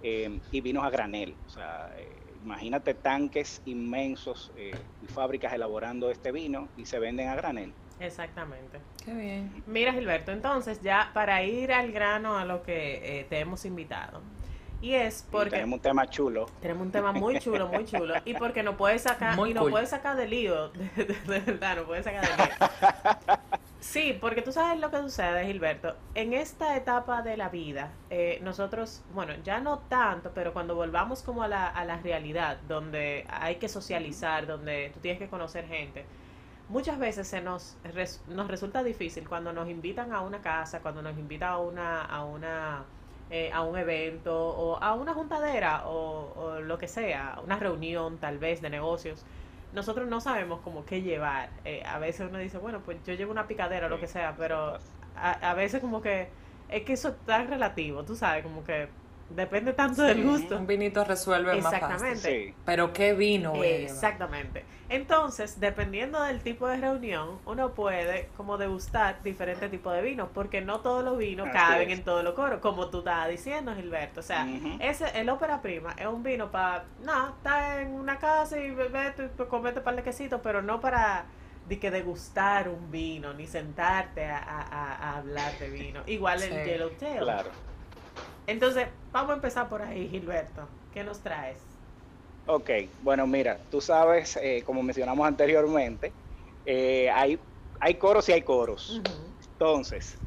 eh, 0.02 0.38
y 0.52 0.60
vinos 0.60 0.84
a 0.84 0.90
granel. 0.90 1.34
O 1.46 1.50
sea, 1.50 1.92
eh, 1.98 2.08
imagínate 2.44 2.94
tanques 2.94 3.60
inmensos 3.66 4.52
y 4.56 5.06
fábricas 5.08 5.52
elaborando 5.52 6.10
este 6.10 6.30
vino 6.32 6.68
y 6.76 6.86
se 6.86 6.98
venden 6.98 7.28
a 7.28 7.34
granel. 7.34 7.72
Exactamente. 7.98 8.78
Qué 9.04 9.12
bien. 9.12 9.62
Mira, 9.66 9.92
Gilberto, 9.92 10.32
entonces 10.32 10.80
ya 10.80 11.10
para 11.12 11.42
ir 11.42 11.72
al 11.72 11.92
grano 11.92 12.38
a 12.38 12.44
lo 12.44 12.62
que 12.62 13.26
te 13.28 13.40
hemos 13.40 13.64
invitado, 13.64 14.22
y 14.80 14.94
es 14.94 15.26
porque... 15.30 15.50
tenemos 15.50 15.76
un 15.76 15.82
tema 15.82 16.08
chulo. 16.08 16.46
Tenemos 16.60 16.86
un 16.86 16.92
tema 16.92 17.12
muy 17.12 17.38
chulo, 17.38 17.68
muy 17.68 17.84
chulo. 17.84 18.14
Y 18.24 18.34
porque 18.34 18.62
no 18.62 18.76
puedes 18.76 19.02
sacar... 19.02 19.38
y 19.46 19.54
no 19.54 19.66
puedes 19.66 19.90
sacar 19.90 20.16
de 20.16 20.26
lío. 20.26 20.68
De, 20.96 21.40
verdad, 21.40 21.76
no 21.76 21.84
puedes 21.84 22.04
sacar 22.04 22.22
de 22.22 22.44
lío. 22.44 23.38
Sí, 23.80 24.16
porque 24.20 24.42
tú 24.42 24.52
sabes 24.52 24.78
lo 24.78 24.90
que 24.90 24.98
sucede, 24.98 25.46
Gilberto. 25.46 25.96
En 26.14 26.32
esta 26.34 26.76
etapa 26.76 27.22
de 27.22 27.36
la 27.36 27.48
vida, 27.48 27.92
eh, 28.10 28.38
nosotros, 28.42 29.02
bueno, 29.14 29.34
ya 29.42 29.60
no 29.60 29.78
tanto, 29.80 30.32
pero 30.34 30.52
cuando 30.52 30.74
volvamos 30.74 31.22
como 31.22 31.42
a 31.42 31.48
la, 31.48 31.66
a 31.66 31.84
la 31.84 31.96
realidad, 31.96 32.58
donde 32.68 33.26
hay 33.28 33.56
que 33.56 33.68
socializar, 33.68 34.46
donde 34.46 34.90
tú 34.92 35.00
tienes 35.00 35.18
que 35.18 35.28
conocer 35.28 35.66
gente, 35.66 36.04
muchas 36.68 36.98
veces 36.98 37.26
se 37.26 37.40
nos, 37.40 37.78
nos 38.28 38.48
resulta 38.48 38.82
difícil 38.82 39.28
cuando 39.28 39.52
nos 39.52 39.68
invitan 39.68 40.12
a 40.12 40.20
una 40.20 40.40
casa, 40.40 40.80
cuando 40.80 41.02
nos 41.02 41.18
invitan 41.18 41.50
a 41.50 41.58
una... 41.58 42.04
A 42.04 42.24
una 42.24 42.84
eh, 43.30 43.50
a 43.52 43.62
un 43.62 43.78
evento 43.78 44.36
o 44.36 44.82
a 44.82 44.94
una 44.94 45.14
juntadera 45.14 45.86
o, 45.86 46.60
lo 46.60 46.78
que 46.78 46.88
sea, 46.88 47.38
una 47.44 47.58
reunión 47.58 48.18
tal 48.18 48.38
vez 48.38 48.60
de 48.60 48.70
negocios, 48.70 49.24
nosotros 49.72 50.08
no 50.08 50.20
sabemos 50.20 50.60
como 50.60 50.84
qué 50.84 51.02
llevar. 51.02 51.50
Eh, 51.64 51.82
a 51.86 51.98
veces 51.98 52.26
uno 52.28 52.38
dice, 52.38 52.58
bueno, 52.58 52.80
pues 52.84 52.98
yo 53.06 53.14
llevo 53.14 53.32
una 53.32 53.46
picadera 53.46 53.86
o 53.86 53.88
lo 53.88 54.00
que 54.00 54.08
sea, 54.08 54.34
pero 54.36 54.78
a, 55.16 55.30
a 55.50 55.54
veces 55.54 55.80
como 55.80 56.02
que 56.02 56.28
es 56.68 56.82
que 56.84 56.92
eso 56.92 57.08
está 57.08 57.42
relativo, 57.44 58.04
tú 58.04 58.14
sabes, 58.14 58.42
como 58.42 58.64
que 58.64 58.88
Depende 59.30 59.72
tanto 59.72 60.02
del 60.02 60.24
gusto. 60.24 60.56
Un 60.56 60.66
vinito 60.66 61.04
resuelve 61.04 61.56
Exactamente. 61.56 62.04
más 62.04 62.22
fácil. 62.22 62.54
Pero 62.64 62.92
qué 62.92 63.14
vino, 63.14 63.54
Exactamente. 63.62 64.64
Entonces, 64.88 65.60
dependiendo 65.60 66.20
del 66.20 66.40
tipo 66.42 66.66
de 66.66 66.76
reunión, 66.76 67.38
uno 67.46 67.74
puede 67.74 68.28
como 68.36 68.58
degustar 68.58 69.22
diferentes 69.22 69.70
tipos 69.70 69.94
de 69.94 70.02
vinos, 70.02 70.28
porque 70.34 70.60
no 70.62 70.80
todos 70.80 71.04
los 71.04 71.16
vinos 71.16 71.48
caben 71.52 71.90
en 71.90 72.02
todo 72.02 72.24
lo 72.24 72.34
coro, 72.34 72.60
como 72.60 72.90
tú 72.90 72.98
estabas 72.98 73.28
diciendo, 73.28 73.72
Gilberto. 73.76 74.18
O 74.18 74.24
sea, 74.24 74.48
ese 74.80 75.06
el 75.20 75.28
ópera 75.28 75.62
prima 75.62 75.94
es 75.96 76.06
un 76.06 76.24
vino 76.24 76.50
para, 76.50 76.84
no, 77.04 77.28
está 77.28 77.80
en 77.82 77.92
una 77.92 78.18
casa 78.18 78.58
y 78.58 78.70
vete, 78.72 79.30
comete 79.48 79.78
un 79.78 79.84
par 79.84 79.94
de 79.94 80.02
quesitos, 80.02 80.40
pero 80.42 80.60
no 80.60 80.80
para 80.80 81.26
de 81.68 81.78
que 81.78 81.92
degustar 81.92 82.68
un 82.68 82.90
vino, 82.90 83.32
ni 83.32 83.46
sentarte 83.46 84.24
a, 84.26 85.18
hablar 85.18 85.56
de 85.60 85.70
vino. 85.70 86.02
Igual 86.06 86.42
el 86.42 86.64
Yellowtail. 86.64 87.20
Claro. 87.20 87.69
Entonces, 88.50 88.88
vamos 89.12 89.30
a 89.32 89.34
empezar 89.36 89.68
por 89.68 89.82
ahí, 89.82 90.08
Gilberto. 90.08 90.68
¿Qué 90.90 91.04
nos 91.04 91.22
traes? 91.22 91.80
Ok, 92.46 92.70
bueno, 93.00 93.26
mira, 93.26 93.68
tú 93.70 93.80
sabes, 93.80 94.36
eh, 94.36 94.62
como 94.64 94.82
mencionamos 94.82 95.26
anteriormente, 95.26 96.16
eh, 96.64 97.08
hay 97.10 97.40
hay 97.80 97.94
coros 97.98 98.28
y 98.28 98.32
hay 98.32 98.42
coros. 98.42 99.06
Entonces, 99.52 100.20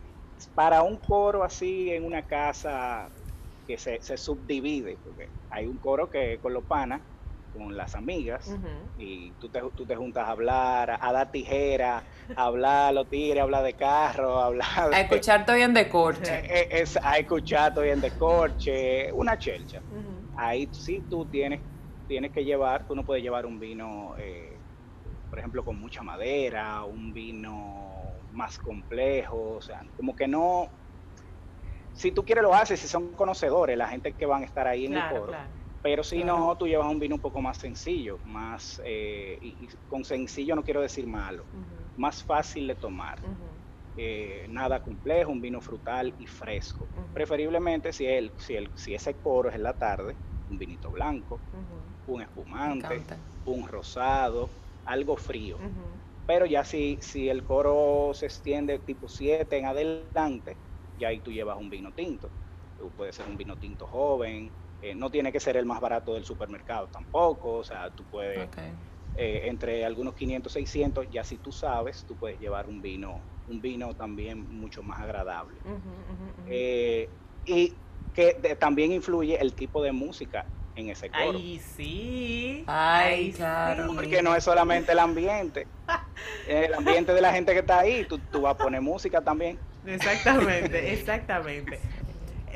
para 0.53 0.83
un 0.83 0.97
coro 0.97 1.43
así 1.43 1.91
en 1.91 2.05
una 2.05 2.25
casa 2.25 3.11
que 3.67 3.77
se, 3.77 4.01
se 4.01 4.17
subdivide, 4.17 4.97
porque 5.03 5.33
hay 5.49 5.67
un 5.67 5.77
coro 5.79 6.09
que 6.09 6.39
con 6.41 6.53
los 6.53 6.65
panas, 6.65 7.03
con 7.53 7.77
las 7.77 7.95
amigas, 7.95 8.49
y 8.95 9.33
tú 9.33 9.49
te, 9.49 9.61
tú 9.75 9.85
te 9.85 9.95
juntas 9.95 10.27
a 10.27 10.31
hablar, 10.31 10.97
a, 10.99 11.13
dar 11.13 11.31
tijera, 11.31 12.03
a 12.35 12.43
hablar 12.45 12.89
a 12.89 12.91
los 12.91 13.07
tigres, 13.09 13.39
a 13.39 13.43
hablar 13.43 13.63
de 13.63 13.75
carro, 13.75 14.39
a 14.39 14.45
hablar 14.47 14.67
A 14.93 14.99
escuchar 15.01 15.45
todo 15.45 15.55
en 15.55 15.73
de 15.73 15.87
corche. 15.87 16.41
eh, 16.49 16.67
es, 16.71 16.99
a 17.01 17.17
escuchar 17.17 17.73
todo 17.73 17.85
en 17.85 18.01
de 18.01 18.11
corche, 18.17 19.11
una 19.13 19.37
chelcha. 19.37 19.83
Ahí 20.35 20.67
sí 20.73 21.05
tú 21.09 21.27
tienes, 21.29 21.61
tienes 22.07 22.31
que 22.31 22.43
llevar, 22.43 22.85
tú 22.87 22.95
no 22.95 23.05
puedes 23.05 23.23
llevar 23.23 23.45
un 23.45 23.59
vino, 23.59 24.17
eh, 24.17 24.61
por 25.29 25.39
ejemplo, 25.39 25.63
con 25.63 25.79
mucha 25.79 26.01
madera, 26.01 26.83
un 26.85 27.13
vino 27.13 27.93
más 28.31 28.57
complejo, 28.57 29.53
o 29.55 29.61
sea, 29.61 29.79
como 29.95 30.15
que 30.15 30.27
no, 30.27 30.69
si 31.93 32.11
tú 32.11 32.25
quieres 32.25 32.43
lo 32.43 32.53
haces, 32.55 32.79
si 32.79 32.87
son 32.87 33.13
conocedores, 33.13 33.77
la 33.77 33.87
gente 33.87 34.15
que 34.15 34.25
van 34.25 34.41
a 34.41 34.45
estar 34.45 34.67
ahí 34.67 34.85
en 34.85 34.93
Claro, 34.93 35.15
el 35.15 35.19
coro. 35.21 35.31
claro. 35.33 35.62
Pero 35.83 36.03
si 36.03 36.17
Claro. 36.23 36.39
no, 36.39 36.57
tú 36.57 36.67
llevas 36.67 36.89
un 36.91 36.99
vino 36.99 37.15
un 37.15 37.21
poco 37.21 37.41
más 37.41 37.59
sencillo, 37.59 38.19
más, 38.23 38.81
eh, 38.85 39.37
y, 39.41 39.65
y 39.65 39.69
con 39.87 40.05
sencillo 40.05 40.55
no 40.55 40.63
quiero 40.63 40.81
decir 40.81 41.07
malo, 41.07 41.49
más 41.97 42.23
fácil 42.23 42.67
de 42.67 42.75
tomar, 42.77 43.19
eh, 43.95 44.45
nada 44.49 44.81
complejo, 44.81 45.31
un 45.31 45.41
vino 45.41 45.61
frutal 45.61 46.15
y 46.17 46.25
fresco. 46.27 46.91
Preferiblemente 47.11 47.93
si, 47.93 48.05
el, 48.07 48.33
si, 48.37 48.55
el, 48.55 48.71
si 48.75 48.93
ese 48.95 49.19
coro 49.21 49.49
es 49.49 49.55
en 49.55 49.63
la 49.63 49.77
tarde, 49.77 50.19
un 50.49 50.57
vinito 50.57 50.91
blanco, 50.91 51.45
un 52.05 52.21
espumante, 52.23 53.07
un 53.45 53.67
rosado, 53.67 54.57
algo 54.85 55.17
frío. 55.17 55.63
Pero 56.25 56.45
ya 56.45 56.63
si, 56.63 56.99
si 57.01 57.29
el 57.29 57.43
coro 57.45 58.13
se 58.13 58.27
extiende 58.27 58.79
tipo 58.79 59.07
7 59.09 59.57
en 59.57 59.65
adelante, 59.65 60.59
ya 60.95 61.09
ahí 61.09 61.21
tú 61.21 61.31
llevas 61.31 61.57
un 61.57 61.69
vino 61.69 61.93
tinto. 61.93 62.33
Tú 62.77 62.93
puede 62.93 63.11
ser 63.13 63.27
un 63.27 63.37
vino 63.37 63.57
tinto 63.57 63.87
joven, 63.87 64.53
eh, 64.83 64.93
no 64.95 65.09
tiene 65.09 65.31
que 65.31 65.39
ser 65.39 65.55
el 65.57 65.65
más 65.65 65.79
barato 65.79 66.13
del 66.13 66.25
supermercado 66.25 66.87
tampoco, 66.89 67.53
o 67.53 67.63
sea, 67.63 67.89
tú 67.95 68.03
puedes, 68.11 68.49
eh, 69.15 69.41
entre 69.45 69.85
algunos 69.85 70.13
500, 70.13 70.51
600, 70.51 71.07
ya 71.09 71.23
si 71.23 71.37
tú 71.37 71.51
sabes, 71.51 72.03
tú 72.05 72.17
puedes 72.17 72.37
llevar 72.39 72.67
un 72.67 72.81
vino, 72.81 73.21
un 73.47 73.61
vino 73.61 73.95
también 73.95 74.39
mucho 74.49 74.83
más 74.83 74.99
agradable. 74.99 75.59
Eh, 76.47 77.09
y 77.45 77.73
que 78.13 78.33
de- 78.41 78.55
también 78.55 78.91
influye 78.91 79.39
el 79.41 79.53
tipo 79.53 79.81
de 79.81 79.91
música 79.91 80.45
en 80.75 80.89
ese 80.89 81.09
coro. 81.09 81.37
Ay, 81.39 81.59
sí. 81.59 82.63
Ay, 82.67 83.31
claro. 83.31 83.89
sí. 83.89 83.95
Porque 83.95 84.21
no 84.21 84.35
es 84.35 84.43
solamente 84.43 84.91
el 84.91 84.99
ambiente, 84.99 85.65
el 86.47 86.73
ambiente 86.73 87.13
de 87.13 87.21
la 87.21 87.31
gente 87.31 87.53
que 87.53 87.59
está 87.59 87.79
ahí, 87.79 88.05
tú, 88.09 88.17
tú 88.31 88.41
vas 88.41 88.55
a 88.55 88.57
poner 88.57 88.81
música 88.81 89.21
también. 89.21 89.57
Exactamente, 89.85 90.93
exactamente. 90.93 91.79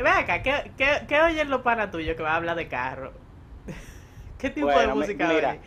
Ve 0.04 0.10
acá, 0.10 0.42
¿qué, 0.44 0.76
qué, 0.78 1.06
qué 1.08 1.22
oyen 1.22 1.50
los 1.50 1.62
panas 1.62 1.92
tuyos 1.92 2.16
que 2.16 2.24
va 2.24 2.34
a 2.34 2.36
hablar 2.38 2.56
de 2.56 2.68
carro? 2.70 3.14
¿Qué 4.38 4.50
tipo 4.50 4.80
de 4.80 4.88
Bueno, 4.88 4.96
música 4.96 5.28
mira? 5.28 5.62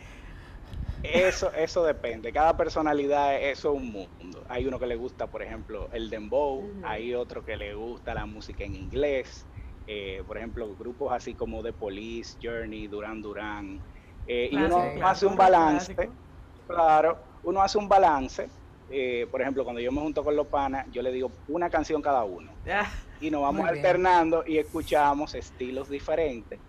Eso, 1.03 1.51
eso 1.53 1.83
depende, 1.83 2.31
cada 2.31 2.55
personalidad, 2.55 3.35
eso 3.41 3.71
es 3.73 3.75
un 3.81 3.91
mundo. 3.91 4.45
Hay 4.47 4.67
uno 4.67 4.77
que 4.79 4.85
le 4.85 4.95
gusta, 4.95 5.31
por 5.31 5.41
ejemplo, 5.41 5.89
el 5.91 6.11
dembow, 6.11 6.75
hay 6.81 7.15
otro 7.15 7.43
que 7.43 7.57
le 7.57 7.73
gusta 7.73 8.13
la 8.13 8.27
música 8.27 8.63
en 8.65 8.75
inglés, 8.75 9.49
eh, 9.87 10.21
por 10.27 10.37
ejemplo, 10.37 10.75
grupos 10.75 11.11
así 11.11 11.35
como 11.35 11.63
The 11.63 11.73
Police, 11.73 12.37
Journey, 12.39 12.87
Duran 12.87 13.19
Duran, 13.21 13.81
eh, 14.25 14.47
y 14.51 14.61
uno 14.61 14.93
Clásico, 14.93 15.01
hace 15.01 15.25
un 15.25 15.35
clásico. 15.35 15.35
balance, 15.35 16.13
claro, 16.67 17.19
uno 17.43 17.61
hace 17.63 17.79
un 17.79 17.89
balance, 17.89 18.51
eh, 18.87 19.27
por 19.31 19.41
ejemplo, 19.41 19.63
cuando 19.63 19.81
yo 19.81 19.91
me 19.91 20.01
junto 20.01 20.23
con 20.23 20.35
los 20.35 20.47
panas, 20.49 20.85
yo 20.91 21.01
le 21.01 21.11
digo 21.11 21.41
una 21.47 21.69
canción 21.71 21.99
cada 22.01 22.23
uno. 22.25 22.59
Y 23.21 23.29
nos 23.31 23.41
vamos 23.43 23.67
alternando 23.67 24.43
y 24.45 24.57
escuchamos 24.57 25.35
estilos 25.35 25.89
diferentes, 25.89 26.59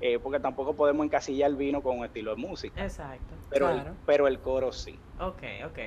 eh, 0.00 0.18
porque 0.18 0.40
tampoco 0.40 0.74
podemos 0.74 1.06
encasillar 1.06 1.50
el 1.50 1.56
vino 1.56 1.80
con 1.82 1.98
un 2.00 2.04
estilo 2.04 2.34
de 2.34 2.36
música, 2.42 2.82
exacto. 2.82 3.34
pero, 3.48 3.66
Claro. 3.68 3.90
el, 3.90 3.94
pero 4.06 4.28
el 4.28 4.40
coro 4.40 4.72
sí. 4.72 4.98
Ok, 5.20 5.42
ok. 5.66 5.78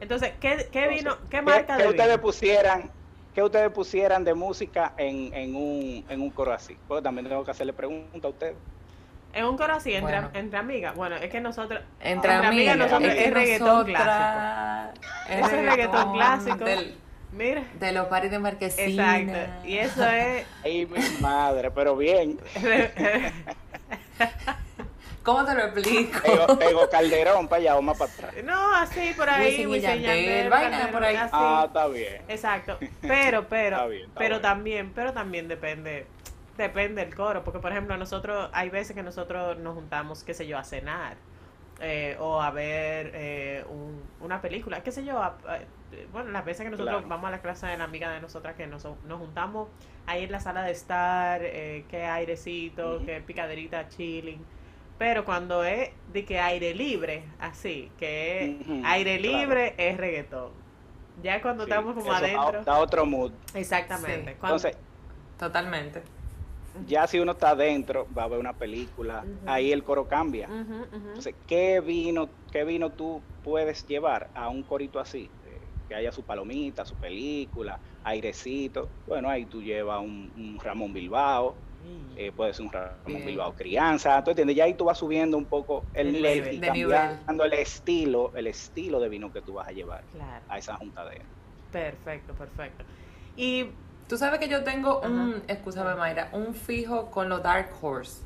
Entonces, 0.00 0.32
¿qué, 0.40 0.68
qué 0.70 0.84
Entonces, 0.84 1.04
vino, 1.04 1.16
qué 1.28 1.42
marca 1.42 1.76
¿qué 1.76 1.82
de 1.84 1.88
ustedes 1.88 2.10
vino? 2.10 2.22
pusieran, 2.22 2.90
qué 3.34 3.42
ustedes 3.42 3.70
pusieran 3.70 4.24
de 4.24 4.34
música 4.34 4.94
en, 4.96 5.32
en, 5.34 5.54
un, 5.56 6.04
en 6.08 6.20
un 6.20 6.30
coro 6.30 6.52
así? 6.52 6.76
Porque 6.86 7.02
también 7.02 7.26
tengo 7.28 7.44
que 7.44 7.50
hacerle 7.50 7.72
pregunta 7.72 8.26
a 8.28 8.30
ustedes. 8.30 8.54
En 9.32 9.46
un 9.46 9.56
coro 9.56 9.72
así, 9.74 9.94
entre, 9.94 10.20
Bueno. 10.20 10.30
entre 10.34 10.58
amigas. 10.58 10.94
Bueno, 10.94 11.16
es 11.16 11.30
que 11.30 11.40
nosotros. 11.40 11.80
Entre 12.00 12.12
Entre 12.12 12.30
amigas 12.32 12.74
amigas, 12.74 12.76
nosotros 12.76 13.08
es 13.10 13.14
que 13.16 13.24
es 13.24 13.34
reggaetón 13.34 13.68
nosotras- 13.92 14.90
es 15.30 15.46
Ese 15.46 15.56
es 15.58 15.64
reggaetón 15.70 16.12
clásico. 16.12 16.64
del- 16.64 16.94
Mira. 17.32 17.64
de 17.80 17.92
los 17.92 18.06
paris 18.08 18.30
de 18.30 18.38
marquesina. 18.38 19.18
Exacto. 19.18 19.66
Y 19.66 19.78
eso 19.78 20.04
es. 20.06 20.46
Ay, 20.64 20.86
mi 20.86 21.00
madre, 21.20 21.70
pero 21.70 21.96
bien. 21.96 22.38
¿Cómo 25.22 25.44
te 25.44 25.54
lo 25.54 25.60
explico? 25.66 26.56
Tego 26.58 26.90
Calderón 26.90 27.46
para 27.46 27.60
allá 27.62 27.76
o 27.76 27.82
más 27.82 27.96
para 27.96 28.12
atrás. 28.12 28.34
no, 28.44 28.74
así 28.74 29.12
por 29.16 29.30
ahí. 29.30 29.64
Wisin 29.66 30.50
vaina 30.50 30.88
por 30.90 31.04
ahí. 31.04 31.14
así. 31.16 31.30
Ah, 31.32 31.64
está 31.66 31.86
bien. 31.86 32.22
Exacto. 32.28 32.78
Pero, 33.00 33.46
pero, 33.48 33.76
Está 33.76 33.86
bien, 33.86 34.02
está 34.08 34.18
pero 34.18 34.40
también, 34.40 34.92
pero 34.92 35.12
también 35.12 35.46
depende, 35.46 36.06
depende 36.56 37.04
del 37.04 37.14
coro. 37.14 37.44
Porque, 37.44 37.60
por 37.60 37.70
ejemplo, 37.70 37.96
nosotros, 37.96 38.50
hay 38.52 38.70
veces 38.70 38.96
que 38.96 39.02
nosotros 39.04 39.58
nos 39.58 39.74
juntamos, 39.74 40.24
qué 40.24 40.34
sé 40.34 40.46
yo, 40.46 40.58
a 40.58 40.64
cenar. 40.64 41.16
Eh, 41.82 42.16
o 42.20 42.40
a 42.40 42.50
ver 42.52 43.10
eh, 43.14 43.64
un- 43.68 44.02
una 44.20 44.40
película, 44.40 44.82
qué 44.82 44.92
sé 44.92 45.04
yo. 45.04 45.18
a- 45.22 45.36
a- 45.46 45.58
bueno, 46.12 46.30
las 46.30 46.44
veces 46.44 46.64
que 46.64 46.70
nosotros 46.70 46.94
Claro. 46.94 47.08
vamos 47.08 47.28
a 47.28 47.30
la 47.32 47.42
clase 47.42 47.66
de 47.66 47.76
la 47.76 47.84
amiga 47.84 48.10
de 48.10 48.20
nosotras 48.20 48.54
que 48.56 48.66
nos, 48.66 48.84
nos 48.84 49.18
juntamos 49.18 49.68
ahí 50.06 50.24
en 50.24 50.32
la 50.32 50.40
sala 50.40 50.62
de 50.62 50.72
estar, 50.72 51.40
eh, 51.44 51.84
que 51.90 52.04
airecito, 52.06 52.96
Ujú. 52.96 53.04
que 53.06 53.20
picaderita, 53.20 53.88
chilling. 53.88 54.42
Pero 54.98 55.24
cuando 55.24 55.64
es 55.64 55.90
de 56.12 56.24
que 56.24 56.38
aire 56.38 56.74
libre, 56.74 57.24
así, 57.40 57.90
que 57.98 58.56
aire 58.84 59.18
claro. 59.18 59.36
libre 59.38 59.74
es 59.76 59.96
reggaetón. 59.96 60.52
Ya 61.22 61.42
cuando 61.42 61.64
Sí, 61.64 61.70
estamos 61.70 61.94
como 61.94 62.12
adentro. 62.12 62.62
Da 62.64 62.78
otro 62.78 63.04
mood. 63.04 63.32
Exactamente. 63.54 64.32
Sí. 64.32 64.36
Cuando- 64.40 64.56
Entonces, 64.56 64.76
Totalmente. 65.38 66.02
Ya 66.86 67.06
si 67.06 67.18
uno 67.18 67.32
está 67.32 67.50
adentro, 67.50 68.06
va 68.16 68.24
a 68.24 68.28
ver 68.28 68.38
una 68.38 68.52
película, 68.52 69.24
ahí 69.46 69.72
el 69.72 69.82
coro 69.84 70.06
cambia. 70.08 70.48
Entonces, 70.48 71.34
¿qué 71.46 71.80
vino, 71.80 72.28
¿qué 72.50 72.64
vino 72.64 72.90
tú 72.90 73.20
puedes 73.44 73.86
llevar 73.86 74.30
a 74.34 74.48
un 74.48 74.62
corito 74.62 74.98
así? 75.00 75.30
Eh, 75.46 75.58
que 75.88 75.94
haya 75.94 76.12
su 76.12 76.22
palomita, 76.22 76.84
su 76.84 76.94
película, 76.96 77.78
airecito. 78.04 78.88
Bueno, 79.06 79.28
ahí 79.28 79.44
tú 79.46 79.62
llevas 79.62 80.00
un, 80.00 80.32
un 80.36 80.58
Ramón 80.62 80.92
Bilbao, 80.92 81.54
eh, 82.16 82.30
puede 82.30 82.54
ser 82.54 82.66
un 82.66 82.72
Ramón. 82.72 83.24
Bilbao 83.26 83.52
crianza, 83.54 84.22
¿tú 84.22 84.30
entiendes? 84.30 84.56
Ya 84.56 84.64
ahí 84.64 84.74
tú 84.74 84.84
vas 84.84 84.98
subiendo 84.98 85.36
un 85.36 85.44
poco 85.46 85.84
el 85.94 86.08
El 86.08 86.12
nivel 86.12 86.54
y 86.54 86.60
cambiando 86.60 87.44
el 87.44 87.52
estilo, 87.54 88.32
el 88.36 88.46
estilo 88.46 89.00
de 89.00 89.08
vino 89.08 89.32
que 89.32 89.42
tú 89.42 89.54
vas 89.54 89.68
a 89.68 89.72
llevar 89.72 90.04
Claro. 90.12 90.44
a 90.48 90.58
esa 90.58 90.76
juntadera. 90.76 91.24
Perfecto, 91.72 92.34
perfecto. 92.34 92.84
Y 93.36 93.66
Tú 94.12 94.18
sabes 94.18 94.40
que 94.40 94.48
yo 94.48 94.62
tengo 94.62 95.00
un, 95.00 95.42
escúchame 95.48 95.94
Mayra, 95.94 96.28
un 96.32 96.54
fijo 96.54 97.10
con 97.10 97.30
los 97.30 97.42
Dark 97.42 97.70
Horse. 97.80 98.20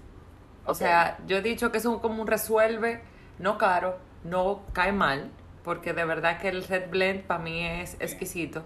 O 0.64 0.74
sea, 0.74 1.16
yo 1.28 1.36
he 1.36 1.42
dicho 1.42 1.70
que 1.70 1.78
es 1.78 1.84
un, 1.84 2.00
como 2.00 2.22
un 2.22 2.26
resuelve, 2.26 3.02
no 3.38 3.56
caro, 3.56 3.96
no 4.24 4.62
cae 4.72 4.90
mal, 4.90 5.30
porque 5.62 5.92
de 5.92 6.04
verdad 6.04 6.40
que 6.40 6.48
el 6.48 6.64
Red 6.64 6.90
Blend 6.90 7.22
para 7.22 7.38
mí 7.40 7.64
es 7.64 7.96
exquisito. 8.00 8.64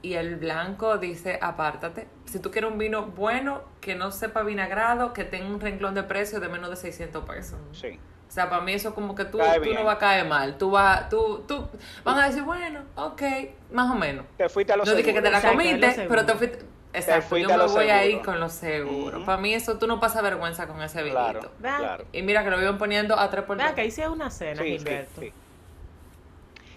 Y 0.00 0.12
el 0.12 0.36
blanco 0.36 0.96
dice, 0.98 1.40
apártate. 1.42 2.06
Si 2.26 2.38
tú 2.38 2.52
quieres 2.52 2.70
un 2.70 2.78
vino 2.78 3.06
bueno, 3.06 3.62
que 3.80 3.96
no 3.96 4.12
sepa 4.12 4.44
vinagrado, 4.44 5.12
que 5.12 5.24
tenga 5.24 5.48
un 5.48 5.58
renglón 5.58 5.96
de 5.96 6.04
precio 6.04 6.38
de 6.38 6.48
menos 6.50 6.70
de 6.70 6.76
600 6.76 7.24
pesos. 7.24 7.58
Sí. 7.72 7.98
O 8.30 8.32
sea, 8.32 8.48
para 8.48 8.62
mí 8.62 8.72
eso 8.72 8.94
como 8.94 9.16
que 9.16 9.24
tú, 9.24 9.38
tú 9.64 9.74
no 9.74 9.82
vas 9.82 9.96
a 9.96 9.98
caer 9.98 10.24
mal. 10.24 10.56
Tú 10.56 10.70
vas, 10.70 11.08
tú, 11.08 11.42
tú, 11.48 11.66
van 12.04 12.16
a 12.16 12.28
decir, 12.28 12.44
bueno, 12.44 12.84
ok, 12.94 13.20
más 13.72 13.90
o 13.90 13.96
menos. 13.96 14.24
Te 14.36 14.48
fuiste 14.48 14.72
a 14.72 14.76
los 14.76 14.86
No 14.86 14.94
dije 14.94 15.12
que 15.12 15.20
te 15.20 15.32
la 15.32 15.38
Exacto, 15.38 15.58
comiste, 15.58 16.06
pero 16.08 16.24
te 16.24 16.34
fuiste. 16.36 16.64
Exacto, 16.92 17.26
fuiste 17.28 17.48
yo 17.48 17.54
a 17.54 17.56
me 17.58 17.64
lo 17.64 17.68
voy 17.68 17.86
seguro. 17.86 17.98
ahí 17.98 18.22
con 18.22 18.38
lo 18.38 18.48
seguro. 18.48 19.16
Ujú. 19.16 19.26
Para 19.26 19.38
mí 19.42 19.52
eso 19.52 19.78
tú 19.78 19.88
no 19.88 19.98
pasas 19.98 20.22
vergüenza 20.22 20.68
con 20.68 20.80
ese 20.80 21.02
vinito. 21.02 21.18
Claro, 21.20 21.50
claro. 21.60 22.04
Y 22.12 22.22
mira 22.22 22.44
que 22.44 22.50
lo 22.50 22.58
viven 22.58 22.78
poniendo 22.78 23.18
a 23.18 23.28
tres 23.30 23.42
por 23.46 23.56
vea 23.56 23.74
que 23.74 23.84
hice 23.84 24.08
una 24.08 24.30
cena, 24.30 24.62
Sí, 24.62 24.68
sí, 24.68 24.78
Gilberto. 24.78 25.20
sí. 25.22 25.32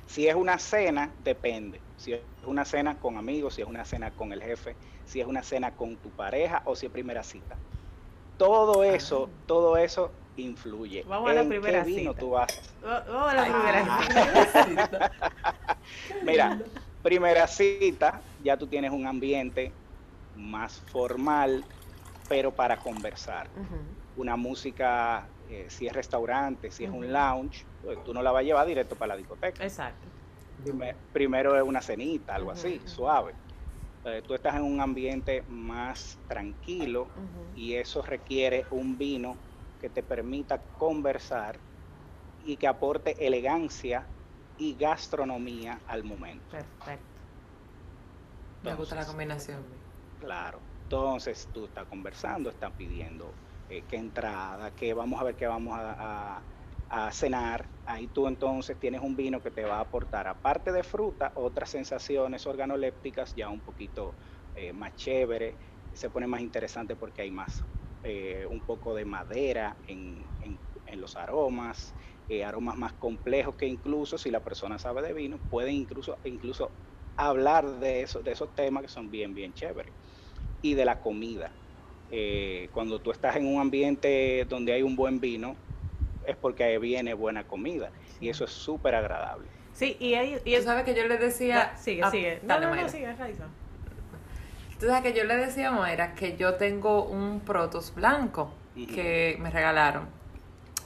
Si 0.08 0.28
es 0.28 0.34
una 0.34 0.58
cena, 0.58 1.12
depende. 1.24 1.80
Si 1.98 2.14
es 2.14 2.22
una 2.48 2.66
cena 2.66 2.98
con 2.98 3.18
amigos, 3.18 3.54
si 3.54 3.62
es 3.62 3.68
una 3.68 3.86
cena 3.86 4.10
con 4.10 4.34
el 4.34 4.42
jefe, 4.42 4.76
si 5.06 5.22
es 5.22 5.28
una 5.28 5.44
cena 5.44 5.70
con 5.70 5.98
tu 5.98 6.10
pareja 6.10 6.64
o 6.66 6.76
si 6.76 6.88
es 6.88 6.92
primera 6.92 7.22
cita. 7.22 7.56
Todo 8.40 8.84
eso, 8.84 9.30
todo 9.46 9.78
eso 9.78 10.12
influye. 10.36 11.04
Vamos 11.08 11.30
a 11.30 11.34
la 11.34 11.48
primera 11.48 11.84
qué 11.84 11.90
vino 11.90 12.12
cita. 12.12 12.20
tú 12.20 12.30
vas. 12.32 12.76
Va- 12.84 13.04
Vamos 13.08 13.32
a 13.32 13.36
la 13.36 13.44
Ay, 13.44 13.52
primera 13.52 14.46
cita. 14.46 15.12
Mira, 16.24 16.60
primera 17.02 17.48
cita, 17.48 18.22
ya 18.40 18.58
tú 18.58 18.68
tienes 18.68 18.92
un 18.92 19.06
ambiente 19.06 19.74
más 20.34 20.80
formal, 20.92 21.66
pero 22.28 22.52
para 22.56 22.80
conversar. 22.80 23.50
Una 24.16 24.36
música, 24.36 25.28
eh, 25.48 25.68
si 25.70 25.88
es 25.88 25.94
restaurante, 25.94 26.70
si 26.72 26.84
es 26.86 26.92
un 26.92 27.12
lounge, 27.12 27.66
pues 27.82 27.98
tú 28.04 28.14
no 28.14 28.22
la 28.22 28.32
vas 28.32 28.42
a 28.42 28.44
llevar 28.44 28.68
directo 28.68 28.96
para 28.96 29.10
la 29.14 29.18
discoteca. 29.18 29.64
Exacto. 29.64 30.08
primero 31.12 31.56
es 31.56 31.64
una 31.64 31.82
cenita, 31.82 32.36
algo 32.36 32.52
así, 32.52 32.82
suave. 32.86 33.34
Eh, 34.06 34.22
tú 34.26 34.34
estás 34.34 34.56
en 34.56 34.64
un 34.64 34.82
ambiente 34.82 35.44
más 35.48 36.20
tranquilo 36.28 37.08
y 37.56 37.74
eso 37.76 38.02
requiere 38.02 38.66
un 38.72 38.98
vino 38.98 39.38
que 39.84 39.90
te 39.90 40.02
permita 40.02 40.62
conversar 40.80 41.60
y 42.46 42.56
que 42.56 42.68
aporte 42.68 43.28
elegancia 43.28 44.08
y 44.58 44.76
gastronomía 44.76 45.82
al 45.90 46.06
momento. 46.06 46.52
Perfecto. 46.52 47.04
Me 48.64 48.76
gusta 48.76 48.96
la 48.96 49.06
combinación. 49.06 49.62
Claro. 50.22 50.62
Entonces 50.84 51.50
tú 51.54 51.66
estás 51.66 51.86
conversando, 51.88 52.50
estás 52.50 52.72
pidiendo 52.78 53.30
eh, 53.70 53.84
qué 53.90 53.98
entrada, 53.98 54.72
qué 54.72 54.94
vamos 54.94 55.20
a 55.20 55.26
ver 55.26 55.36
qué 55.36 55.48
vamos 55.48 55.78
a, 55.78 56.42
cenar. 57.12 57.66
Ahí 57.86 58.08
tú 58.08 58.28
entonces 58.28 58.80
tienes 58.80 59.02
un 59.02 59.18
vino 59.18 59.42
que 59.42 59.52
te 59.52 59.66
va 59.66 59.80
a 59.80 59.82
aportar, 59.82 60.30
aparte 60.30 60.72
de 60.72 60.84
fruta, 60.84 61.34
otras 61.36 61.72
sensaciones 61.72 62.48
organolépticas 62.48 63.36
ya 63.36 63.50
un 63.50 63.60
poquito 63.60 64.14
eh, 64.56 64.72
más 64.72 64.96
chévere. 64.96 65.58
Se 65.92 66.10
pone 66.10 66.26
más 66.26 66.40
interesante 66.40 66.96
porque 66.96 67.24
hay 67.24 67.32
más, 67.32 67.66
eh, 68.04 68.46
un 68.50 68.60
poco 68.60 68.96
de 68.96 69.06
madera 69.06 69.76
en, 69.88 70.24
en 70.88 71.02
los 71.02 71.16
aromas, 71.16 71.94
aromas 72.46 72.78
más 72.78 72.94
complejos 72.94 73.56
que 73.56 73.68
incluso 73.68 74.18
si 74.18 74.32
la 74.32 74.40
persona 74.40 74.80
sabe 74.80 75.02
de 75.02 75.14
vino, 75.14 75.38
pueden 75.50 75.76
incluso, 75.76 76.18
incluso 76.24 76.72
hablar 77.18 77.80
de, 77.80 78.02
eso, 78.02 78.22
de 78.22 78.32
esos 78.32 78.54
temas 78.56 78.84
que 78.84 78.90
son 78.90 79.12
bien, 79.12 79.34
bien 79.34 79.54
chéveres. 79.54 79.92
Y 80.62 80.74
de 80.76 80.86
la 80.86 81.00
comida. 81.02 81.52
Eh, 82.10 82.70
cuando 82.74 83.00
tú 83.00 83.12
estás 83.12 83.36
en 83.36 83.46
un 83.46 83.60
ambiente 83.60 84.46
donde 84.48 84.74
hay 84.74 84.84
un 84.84 84.96
buen 84.96 85.20
vino, 85.20 85.56
es 86.26 86.36
porque 86.38 86.78
viene 86.80 87.14
buena 87.14 87.46
comida. 87.46 87.92
Y 88.20 88.30
eso 88.30 88.46
es 88.46 88.52
súper 88.52 88.96
agradable. 88.96 89.48
Sí, 89.74 89.98
y, 90.00 90.14
hay, 90.14 90.38
y 90.46 90.54
él 90.54 90.64
sabe 90.64 90.84
que 90.84 90.96
yo 90.96 91.06
le 91.08 91.18
decía... 91.18 91.76
sigue, 91.76 92.04
sigue. 92.12 92.40
No, 92.44 92.60
no, 92.60 92.74
no, 92.74 92.88
sigue, 92.88 93.14
Tú 94.84 94.90
sabes 94.90 95.14
que 95.14 95.18
yo 95.18 95.24
le 95.24 95.38
decía 95.38 95.70
a 95.70 95.72
Mayra 95.72 96.14
que 96.14 96.36
yo 96.36 96.56
tengo 96.56 97.06
un 97.06 97.40
protos 97.40 97.96
blanco 97.96 98.52
que 98.76 99.38
me 99.40 99.50
regalaron. 99.50 100.10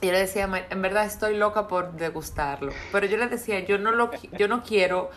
Y 0.00 0.06
yo 0.06 0.12
le 0.12 0.20
decía, 0.20 0.48
en 0.70 0.82
verdad 0.82 1.04
estoy 1.04 1.36
loca 1.36 1.66
por 1.66 1.94
degustarlo. 1.94 2.70
Pero 2.92 3.06
yo 3.06 3.16
le 3.16 3.26
decía, 3.26 3.58
yo 3.58 3.76
no 3.76 3.90
lo 3.90 4.12
yo 4.38 4.46
no 4.46 4.62
quiero 4.62 5.10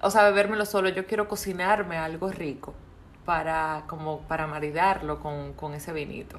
o 0.00 0.10
sea, 0.10 0.22
bebérmelo 0.22 0.66
solo, 0.66 0.88
yo 0.90 1.04
quiero 1.04 1.26
cocinarme 1.26 1.96
algo 1.96 2.30
rico 2.30 2.74
para 3.24 3.86
como 3.88 4.20
para 4.28 4.46
maridarlo 4.46 5.18
con, 5.18 5.74
ese 5.74 5.92
vinito. 5.92 6.38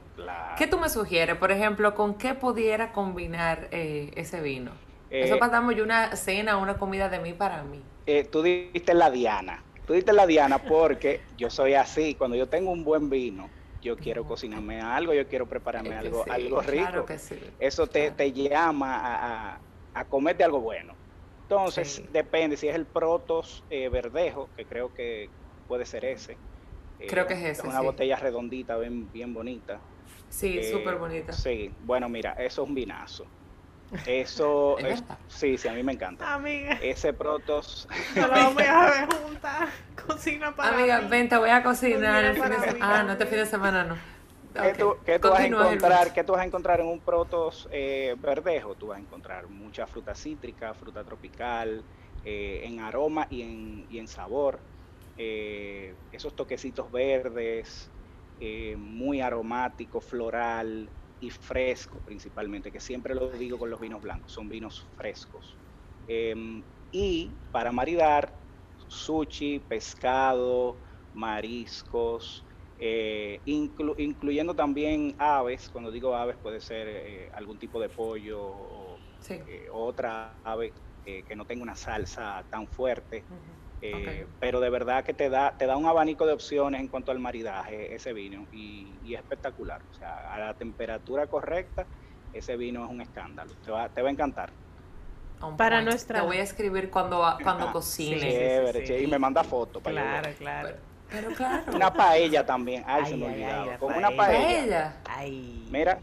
¿Qué 0.58 0.68
tú 0.68 0.80
me 0.80 0.88
sugieres? 0.88 1.36
Por 1.36 1.52
ejemplo, 1.52 1.96
¿con 1.96 2.16
qué 2.16 2.34
pudiera 2.34 2.94
combinar 2.94 3.68
eh, 3.72 4.10
ese 4.16 4.40
vino? 4.40 4.72
Eso 5.10 5.38
pasamos 5.38 5.76
yo 5.76 5.84
una 5.84 6.16
cena, 6.16 6.56
una 6.56 6.76
comida 6.76 7.10
de 7.10 7.20
mí 7.20 7.34
para 7.34 7.62
mí. 7.64 7.82
Eh, 8.06 8.24
tú 8.24 8.42
diste 8.42 8.94
la 8.94 9.12
diana. 9.12 9.62
Tú 9.86 9.94
diste 9.94 10.14
la 10.14 10.26
diana 10.26 10.60
porque 10.60 11.22
yo 11.38 11.50
soy 11.50 11.74
así. 11.74 12.16
Cuando 12.16 12.38
yo 12.38 12.48
tengo 12.48 12.72
un 12.72 12.84
buen 12.84 13.10
vino, 13.10 13.50
yo 13.82 13.96
quiero 13.98 14.26
cocinarme 14.26 14.80
algo, 14.80 15.14
yo 15.14 15.28
quiero 15.28 15.48
prepararme 15.48 15.96
algo, 15.96 16.26
algo 16.30 16.62
rico. 16.62 16.84
Claro 16.84 17.06
que 17.06 17.18
sí, 17.20 17.36
Eso 17.60 17.88
te, 17.88 18.12
te 18.12 18.32
llama 18.32 18.96
a, 19.54 19.62
a 19.94 20.06
comerte 20.06 20.44
algo 20.44 20.62
bueno. 20.62 20.96
Entonces, 21.42 22.02
depende 22.12 22.58
si 22.58 22.68
es 22.68 22.76
el 22.76 22.88
Protos 22.88 23.64
eh, 23.70 23.90
Verdejo, 23.90 24.50
que 24.56 24.66
creo 24.66 24.94
que 24.94 25.30
puede 25.68 25.86
ser 25.86 26.06
ese. 26.06 26.38
creo 26.98 27.28
que 27.28 27.34
es 27.34 27.60
ese. 27.60 27.68
una 27.68 27.82
botella 27.82 28.16
redondita, 28.16 28.78
bien, 28.78 29.12
bien 29.12 29.34
bonita. 29.34 29.82
Sí, 30.30 30.58
eh, 30.58 30.64
súper 30.64 30.96
bonita. 30.96 31.34
Sí, 31.34 31.70
bueno, 31.82 32.10
mira, 32.10 32.32
eso 32.34 32.64
es 32.64 32.70
un 32.70 32.74
vinazo. 32.76 33.26
Eso, 34.06 34.78
es, 34.80 35.04
sí, 35.28 35.58
sí, 35.58 35.68
a 35.68 35.74
mí 35.74 35.84
me 35.84 35.94
encanta. 35.94 36.34
Amiga. 36.34 36.80
Ese 36.82 37.14
Protos. 37.14 37.88
No 38.16 38.28
lo 38.28 38.54
voy 38.54 38.64
a 38.64 38.86
ver 38.90 39.14
juntas. 39.14 39.70
Cocina 40.06 40.56
para 40.56 40.78
Amiga, 40.78 41.00
ven, 41.02 41.30
te 41.30 41.38
voy 41.38 41.50
a 41.50 41.64
cocinar 41.64 42.24
el 42.24 42.34
fin 42.34 42.50
de 42.50 42.60
semana. 42.60 43.00
Ah, 43.00 43.04
no, 43.04 43.12
este 43.14 43.26
fin 43.26 43.38
de 43.38 43.46
semana 43.46 43.84
no. 43.84 43.98
¿Qué, 44.54 45.20
tú, 45.20 45.30
vas 45.30 45.40
a 45.40 45.46
encontrar, 45.48 46.14
¿Qué 46.14 46.24
tú 46.24 46.34
vas 46.34 46.42
a 46.42 46.46
encontrar 46.46 46.80
en 46.80 46.88
un 46.88 47.02
protos 47.02 47.68
eh, 47.72 48.16
verdejo? 48.20 48.76
Tú 48.76 48.88
vas 48.88 49.00
a 49.00 49.02
encontrar 49.02 49.48
mucha 49.48 49.88
fruta 49.88 50.14
cítrica, 50.14 50.76
fruta 50.76 51.04
tropical, 51.04 51.84
eh, 52.24 52.62
en 52.64 52.80
aroma 52.80 53.28
y 53.32 53.42
en, 53.42 53.86
y 53.90 53.98
en 53.98 54.08
sabor. 54.08 54.62
Eh, 55.18 55.96
esos 56.12 56.36
toquecitos 56.36 56.92
verdes, 56.92 57.90
muy 58.78 59.22
aromático, 59.22 60.02
floral 60.02 60.90
y 61.24 61.30
fresco 61.30 62.00
principalmente, 62.04 62.70
que 62.72 62.82
siempre 62.82 63.16
lo 63.16 63.30
digo 63.32 63.58
con 63.58 63.70
los 63.70 63.80
vinos 63.80 64.02
blancos, 64.02 64.32
son 64.32 64.50
vinos 64.50 64.86
frescos. 64.98 65.58
Em, 66.06 66.62
y 66.92 67.32
para 67.50 67.72
maridar, 67.72 68.38
sushi, 68.88 69.60
pescado, 69.60 70.78
mariscos, 71.14 72.46
eh, 72.78 73.40
incluyendo 73.46 74.54
también 74.54 75.16
aves, 75.18 75.70
cuando 75.70 75.92
digo 75.92 76.14
aves 76.14 76.36
puede 76.38 76.60
ser 76.60 76.88
eh, 76.90 77.32
algún 77.34 77.58
tipo 77.58 77.80
de 77.80 77.88
pollo 77.88 78.42
o 78.44 78.98
eh, 79.30 79.68
otra 79.72 80.36
ave 80.44 80.74
que 81.06 81.36
no 81.36 81.46
tenga 81.46 81.64
una 81.64 81.76
salsa 81.76 82.46
tan 82.50 82.66
fuerte, 82.68 83.26
pero 84.40 84.60
de 84.60 84.70
verdad 84.70 85.04
que 85.04 85.14
te 85.14 85.30
da, 85.30 85.58
te 85.58 85.66
da 85.66 85.78
un 85.78 85.86
abanico 85.86 86.26
de 86.26 86.34
opciones 86.34 86.80
en 86.80 86.88
cuanto 86.88 87.12
al 87.12 87.20
maridaje 87.20 87.94
ese 87.94 88.14
vino 88.14 88.46
y, 88.52 88.92
es 89.06 89.20
espectacular, 89.20 89.82
o 89.92 89.94
sea, 89.94 90.34
a 90.34 90.40
la 90.40 90.54
temperatura 90.54 91.28
correcta 91.28 91.86
ese 92.34 92.58
vino 92.58 92.84
es 92.86 92.90
un 92.90 93.02
escándalo, 93.02 93.54
te 93.64 93.72
va, 93.72 93.90
te 93.90 94.02
va 94.02 94.10
a 94.10 94.12
encantar. 94.12 94.52
Para 95.58 95.82
nuestra... 95.82 96.22
Te 96.22 96.26
voy 96.26 96.38
a 96.38 96.44
escribir 96.44 96.90
cuando, 96.90 97.22
cuando 97.44 97.72
cocine. 97.72 98.64
y 99.00 99.08
me 99.08 99.20
manda 99.20 99.44
fotos. 99.44 99.84
Claro, 99.84 100.30
claro. 100.38 100.78
Pero 101.10 101.32
claro. 101.32 101.76
Una 101.76 101.94
paella 101.94 102.46
también. 102.46 102.84
Ay, 102.88 103.06
se 103.06 103.18
me 103.18 103.26
olvidaba. 103.26 103.78
Con 103.78 103.94
una 103.94 104.10
paella. 104.12 104.96
Ay. 105.06 105.68
Mira. 105.70 106.00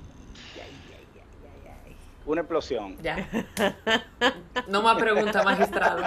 Una 2.30 2.42
explosión. 2.42 2.96
Ya. 3.02 3.28
No 4.68 4.82
más 4.82 4.98
pregunta, 4.98 5.42
magistrado. 5.42 6.04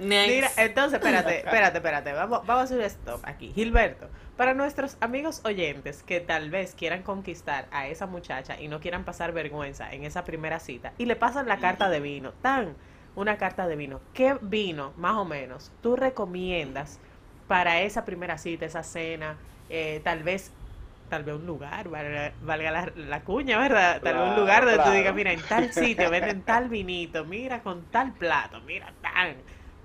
Mira, 0.00 0.50
entonces, 0.58 0.94
espérate, 0.94 1.38
espérate, 1.38 1.78
espérate. 1.78 2.12
Vamos, 2.12 2.44
vamos 2.44 2.62
a 2.62 2.64
hacer 2.64 2.80
stop 2.82 3.20
aquí. 3.24 3.52
Gilberto, 3.54 4.08
para 4.36 4.52
nuestros 4.52 4.98
amigos 5.00 5.40
oyentes 5.44 6.02
que 6.02 6.20
tal 6.20 6.50
vez 6.50 6.74
quieran 6.74 7.02
conquistar 7.02 7.68
a 7.70 7.88
esa 7.88 8.06
muchacha 8.06 8.60
y 8.60 8.68
no 8.68 8.80
quieran 8.80 9.04
pasar 9.04 9.32
vergüenza 9.32 9.90
en 9.92 10.04
esa 10.04 10.24
primera 10.24 10.58
cita 10.58 10.92
y 10.98 11.06
le 11.06 11.16
pasan 11.16 11.48
la 11.48 11.58
carta 11.58 11.88
de 11.88 12.00
vino, 12.00 12.32
tan 12.42 12.74
una 13.14 13.38
carta 13.38 13.66
de 13.66 13.76
vino, 13.76 14.00
¿qué 14.12 14.36
vino, 14.42 14.92
más 14.98 15.16
o 15.16 15.24
menos, 15.24 15.72
tú 15.80 15.96
recomiendas 15.96 16.98
para 17.48 17.80
esa 17.80 18.04
primera 18.04 18.36
cita, 18.36 18.66
esa 18.66 18.82
cena, 18.82 19.38
eh, 19.70 20.02
tal 20.04 20.22
vez 20.22 20.52
tal 21.08 21.24
vez 21.24 21.34
un 21.34 21.46
lugar, 21.46 21.88
valga, 21.88 22.92
la, 22.96 23.20
cuña, 23.22 23.58
¿verdad? 23.58 24.00
Tal 24.02 24.14
vez 24.14 24.28
un 24.30 24.36
lugar 24.36 24.64
donde 24.64 24.82
tú 24.82 24.90
digas, 24.90 25.14
mira, 25.14 25.32
en 25.32 25.40
tal 25.42 25.72
sitio 25.72 26.10
venden 26.10 26.42
tal 26.44 26.68
vinito, 26.68 27.24
mira, 27.24 27.62
con 27.62 27.84
tal 27.86 28.12
plato, 28.12 28.60
mira, 28.62 28.92
tan. 29.02 29.36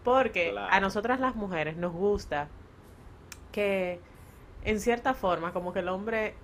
Porque 0.03 0.53
a 0.57 0.79
nosotras 0.79 1.19
las 1.19 1.35
mujeres 1.35 1.77
nos 1.77 1.93
gusta 1.93 2.47
que, 3.51 3.99
en 4.63 4.79
cierta 4.79 5.13
forma, 5.13 5.53
como 5.53 5.73
que 5.73 5.79
el 5.79 5.89
hombre 5.89 6.35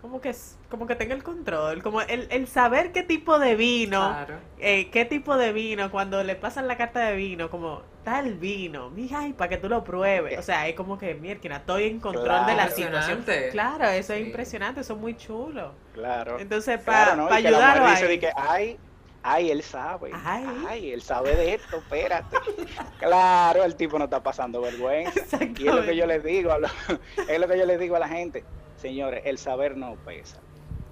como 0.00 0.20
que 0.22 0.34
como 0.70 0.86
que 0.86 0.96
tenga 0.96 1.14
el 1.14 1.22
control, 1.22 1.82
como 1.82 2.00
el, 2.00 2.26
el 2.30 2.46
saber 2.46 2.92
qué 2.92 3.02
tipo 3.02 3.38
de 3.38 3.54
vino, 3.54 4.16
eh, 4.58 4.88
qué 4.90 5.04
tipo 5.04 5.36
de 5.36 5.52
vino, 5.52 5.90
cuando 5.90 6.24
le 6.24 6.36
pasan 6.36 6.68
la 6.68 6.76
carta 6.76 7.00
de 7.00 7.16
vino, 7.16 7.50
como 7.50 7.82
tal 8.04 8.34
vino, 8.34 8.90
mija, 8.90 9.26
y 9.26 9.32
para 9.32 9.48
que 9.48 9.56
tú 9.56 9.68
lo 9.68 9.84
pruebes. 9.84 10.38
O 10.38 10.42
sea, 10.42 10.68
es 10.68 10.74
como 10.74 10.98
que, 10.98 11.14
mierda, 11.14 11.56
estoy 11.56 11.84
en 11.84 12.00
control 12.00 12.46
de 12.46 12.54
la 12.54 12.68
situación. 12.68 13.24
Claro, 13.50 13.88
eso 13.88 14.14
es 14.14 14.26
impresionante, 14.26 14.80
eso 14.80 14.94
es 14.94 15.00
muy 15.00 15.16
chulo. 15.16 15.72
Claro. 15.92 16.38
Entonces, 16.38 16.80
para 16.80 17.14
claro, 17.14 17.32
ayudar 17.32 17.90
dice 17.90 18.18
que, 18.18 18.30
ay, 18.36 18.78
ay, 19.22 19.50
él 19.50 19.62
sabe. 19.62 20.10
Ay. 20.12 20.92
él 20.92 21.02
sabe 21.02 21.36
de 21.36 21.54
esto, 21.54 21.78
espérate. 21.78 22.36
claro, 22.98 23.64
el 23.64 23.76
tipo 23.76 23.98
no 23.98 24.04
está 24.04 24.22
pasando 24.22 24.60
vergüenza. 24.60 25.38
Y 25.58 25.68
es 25.68 25.74
lo 25.74 25.84
que 25.84 25.96
yo 25.96 26.06
les 26.06 26.24
digo, 26.24 26.50
es 27.28 27.38
lo 27.40 27.48
que 27.48 27.58
yo 27.58 27.66
les 27.66 27.78
digo 27.78 27.96
a 27.96 28.00
la 28.00 28.08
gente 28.08 28.44
Señores, 28.80 29.22
el 29.26 29.36
saber 29.36 29.76
no 29.76 29.96
pesa. 30.06 30.38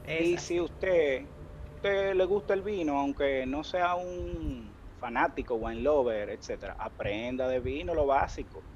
Y 0.07 0.37
si 0.37 0.61
usted, 0.61 1.23
usted 1.77 2.15
le 2.15 2.25
gusta 2.27 2.53
el 2.53 2.61
vino, 2.61 2.99
aunque 2.99 3.47
no 3.47 3.65
sea 3.65 3.95
un 3.95 4.68
fanático, 4.99 5.57
wine 5.57 5.83
lover, 5.83 6.31
etcétera, 6.31 6.77
aprenda 6.79 7.49
de 7.49 7.61
vino 7.61 7.95
lo 7.95 8.07
básico. 8.07 8.67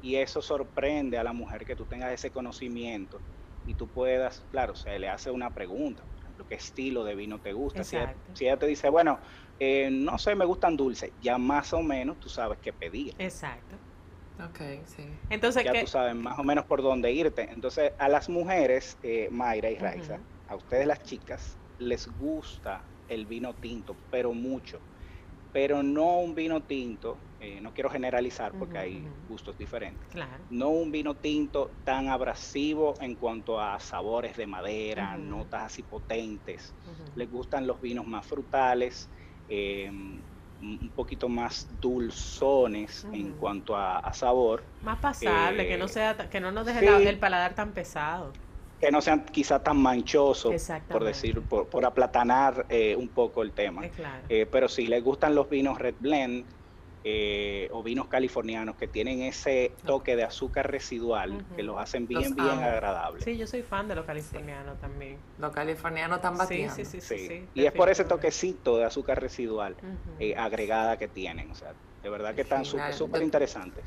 Y 0.00 0.16
eso 0.16 0.42
sorprende 0.42 1.18
a 1.18 1.24
la 1.24 1.32
mujer 1.32 1.64
que 1.64 1.76
tú 1.76 1.86
tengas 1.86 2.12
ese 2.12 2.32
conocimiento 2.32 3.24
y 3.64 3.74
tú 3.74 3.90
puedas, 3.92 4.46
claro, 4.50 4.74
se 4.74 4.98
le 4.98 5.08
hace 5.08 5.30
una 5.30 5.52
pregunta, 5.54 6.06
por 6.06 6.18
ejemplo, 6.18 6.46
¿qué 6.46 6.54
estilo 6.56 7.04
de 7.04 7.14
vino 7.14 7.40
te 7.40 7.52
gusta? 7.52 7.84
Si 7.84 7.96
ella, 7.96 8.58
te 8.58 8.66
dice, 8.66 8.88
bueno, 8.88 9.20
eh, 9.58 9.90
no 9.92 10.18
sé, 10.18 10.34
me 10.34 10.46
gustan 10.46 10.76
dulces, 10.76 11.12
ya 11.18 11.36
más 11.38 11.72
o 11.74 11.82
menos 11.82 12.18
tú 12.18 12.28
sabes 12.30 12.58
qué 12.62 12.72
pedir. 12.72 13.14
Exacto. 13.18 13.80
Ok, 14.38 14.58
sí. 14.86 15.20
Entonces, 15.28 15.62
ya 15.64 15.76
tú 15.78 15.86
sabes 15.86 16.14
más 16.14 16.38
o 16.38 16.44
menos 16.44 16.64
por 16.66 16.82
dónde 16.82 17.12
irte. 17.12 17.50
Entonces, 17.52 17.92
a 17.98 18.08
las 18.08 18.28
mujeres, 18.28 18.98
eh, 19.02 19.28
Mayra 19.30 19.70
y 19.70 19.78
Raiza, 19.78 20.24
a 20.46 20.56
ustedes 20.56 20.86
las 20.86 21.02
chicas, 21.02 21.60
les 21.78 22.06
gusta 22.08 22.90
el 23.06 23.26
vino 23.26 23.54
tinto, 23.56 24.02
pero 24.10 24.32
mucho. 24.32 24.84
Pero 25.52 25.82
no 25.82 26.18
un 26.18 26.34
vino 26.34 26.62
tinto, 26.62 27.18
eh, 27.40 27.60
no 27.60 27.72
quiero 27.72 27.90
generalizar 27.90 28.52
porque 28.58 28.78
hay 28.78 29.08
gustos 29.28 29.56
diferentes, 29.56 30.08
no 30.50 30.68
un 30.68 30.92
vino 30.92 31.16
tinto 31.16 31.70
tan 31.84 32.08
abrasivo 32.08 32.94
en 33.00 33.14
cuanto 33.16 33.60
a 33.60 33.80
sabores 33.80 34.36
de 34.36 34.46
madera, 34.46 35.16
notas 35.16 35.62
así 35.64 35.82
potentes, 35.82 36.74
les 37.14 37.30
gustan 37.30 37.66
los 37.66 37.80
vinos 37.80 38.06
más 38.06 38.26
frutales, 38.26 39.10
em, 39.48 40.22
un 40.62 40.92
poquito 40.94 41.28
más 41.28 41.66
dulzones 41.80 43.06
en 43.12 43.32
cuanto 43.32 43.74
a, 43.74 44.12
sabor. 44.12 44.62
Más 44.82 44.98
pasable, 44.98 45.66
que 45.66 45.78
no 45.78 45.86
eh, 45.86 45.88
sea 45.88 46.16
que 46.28 46.38
no 46.38 46.52
nos 46.52 46.66
deje 46.66 47.08
el 47.08 47.18
paladar 47.18 47.54
tan 47.54 47.72
pesado 47.72 48.32
que 48.80 48.90
no 48.90 49.02
sean 49.02 49.26
quizá 49.26 49.62
tan 49.62 49.76
manchosos, 49.76 50.72
por 50.88 51.04
decir, 51.04 51.42
por, 51.42 51.84
aplatanar 51.84 52.66
eh, 52.70 52.96
un 52.96 53.08
poco 53.08 53.42
el 53.42 53.52
tema. 53.52 53.82
Eh, 54.28 54.46
pero 54.50 54.68
si 54.68 54.86
les 54.86 55.04
gustan 55.04 55.34
los 55.34 55.50
vinos 55.50 55.78
Red 55.78 55.96
Blend 56.00 56.46
eh, 57.02 57.68
o 57.72 57.82
vinos 57.82 58.08
californianos 58.08 58.76
que 58.76 58.86
tienen 58.86 59.22
ese 59.22 59.72
toque 59.84 60.16
de 60.16 60.24
azúcar 60.24 60.70
residual 60.70 61.44
que 61.56 61.62
los 61.62 61.78
hacen 61.78 62.06
bien, 62.06 62.34
bien 62.34 62.48
agradables. 62.48 63.24
Sí, 63.24 63.36
yo 63.36 63.46
soy 63.46 63.62
fan 63.62 63.86
de 63.86 63.96
los 63.96 64.06
californianos 64.06 64.80
también. 64.80 65.18
Los 65.38 65.52
californianos 65.52 66.16
están 66.16 66.38
batiendo. 66.38 66.74
Sí, 66.74 66.84
sí, 66.86 67.00
sí. 67.00 67.46
y 67.54 67.64
es 67.66 67.72
por 67.72 67.90
ese 67.90 68.04
toquecito 68.04 68.78
de 68.78 68.84
azúcar 68.84 69.20
residual 69.20 69.76
agregada 70.38 70.96
que 70.96 71.08
tienen. 71.08 71.50
O 71.50 71.54
sea, 71.54 71.74
de 72.02 72.08
verdad 72.08 72.34
que 72.34 72.42
están 72.42 72.64
súper 72.64 73.22
interesantes. 73.22 73.84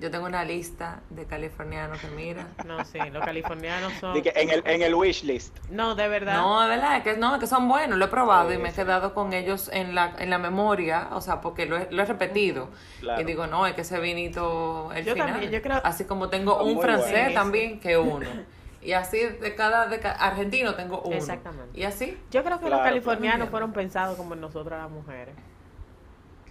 Yo 0.00 0.10
tengo 0.10 0.26
una 0.26 0.44
lista 0.44 1.00
de 1.10 1.26
californianos 1.26 2.00
que 2.00 2.08
mira. 2.08 2.48
No, 2.66 2.84
sí, 2.84 2.98
los 3.12 3.24
californianos 3.24 3.92
son. 3.94 4.16
en 4.16 4.50
el, 4.50 4.62
en 4.66 4.82
el 4.82 4.94
wish 4.94 5.24
list. 5.24 5.56
No, 5.70 5.94
de 5.94 6.08
verdad. 6.08 6.34
No, 6.34 6.60
de 6.62 6.68
verdad, 6.68 7.02
que, 7.02 7.16
no, 7.16 7.38
que 7.38 7.46
son 7.46 7.68
buenos. 7.68 7.98
Lo 7.98 8.06
he 8.06 8.08
probado 8.08 8.52
y 8.52 8.58
me 8.58 8.70
he 8.70 8.72
quedado 8.72 9.14
con 9.14 9.32
ellos 9.32 9.68
en 9.72 9.94
la, 9.94 10.14
en 10.18 10.30
la 10.30 10.38
memoria, 10.38 11.08
o 11.12 11.20
sea, 11.20 11.40
porque 11.40 11.66
lo 11.66 11.76
he, 11.76 11.88
lo 11.90 12.02
he 12.02 12.06
repetido. 12.06 12.70
Y 13.18 13.24
digo, 13.24 13.46
no, 13.46 13.66
es 13.66 13.74
que 13.74 13.82
ese 13.82 14.00
vinito. 14.00 14.90
El 14.94 15.04
yo 15.04 15.12
final. 15.12 15.30
también, 15.32 15.52
yo 15.52 15.62
creo. 15.62 15.80
Así 15.84 16.04
como 16.04 16.28
tengo 16.28 16.62
un 16.62 16.80
francés 16.80 17.34
también 17.34 17.80
que 17.80 17.96
uno. 17.96 18.26
Y 18.82 18.94
así 18.94 19.18
de 19.18 19.54
cada, 19.54 19.86
de 19.86 20.00
argentino 20.04 20.74
tengo 20.74 21.02
uno. 21.02 21.14
Exactamente. 21.14 21.78
Y 21.78 21.84
así. 21.84 22.18
Yo 22.30 22.42
creo 22.42 22.58
que 22.58 22.68
los 22.68 22.80
californianos 22.80 23.48
fueron 23.48 23.72
pensados 23.72 24.16
como 24.16 24.34
nosotras 24.34 24.82
las 24.82 24.90
mujeres. 24.90 25.34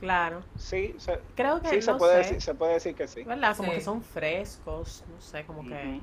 Claro. 0.01 0.41
Sí, 0.57 0.95
se, 0.97 1.19
Creo 1.35 1.61
que 1.61 1.69
sí, 1.69 1.81
se, 1.83 1.93
puede 1.93 2.17
decir, 2.17 2.41
se 2.41 2.55
puede 2.55 2.73
decir 2.73 2.95
que 2.95 3.07
sí. 3.07 3.23
¿Verdad? 3.23 3.55
Como 3.55 3.71
que 3.71 3.81
son 3.81 4.01
frescos, 4.01 5.03
no 5.13 5.21
sé, 5.21 5.45
como 5.45 5.63
que... 5.63 6.01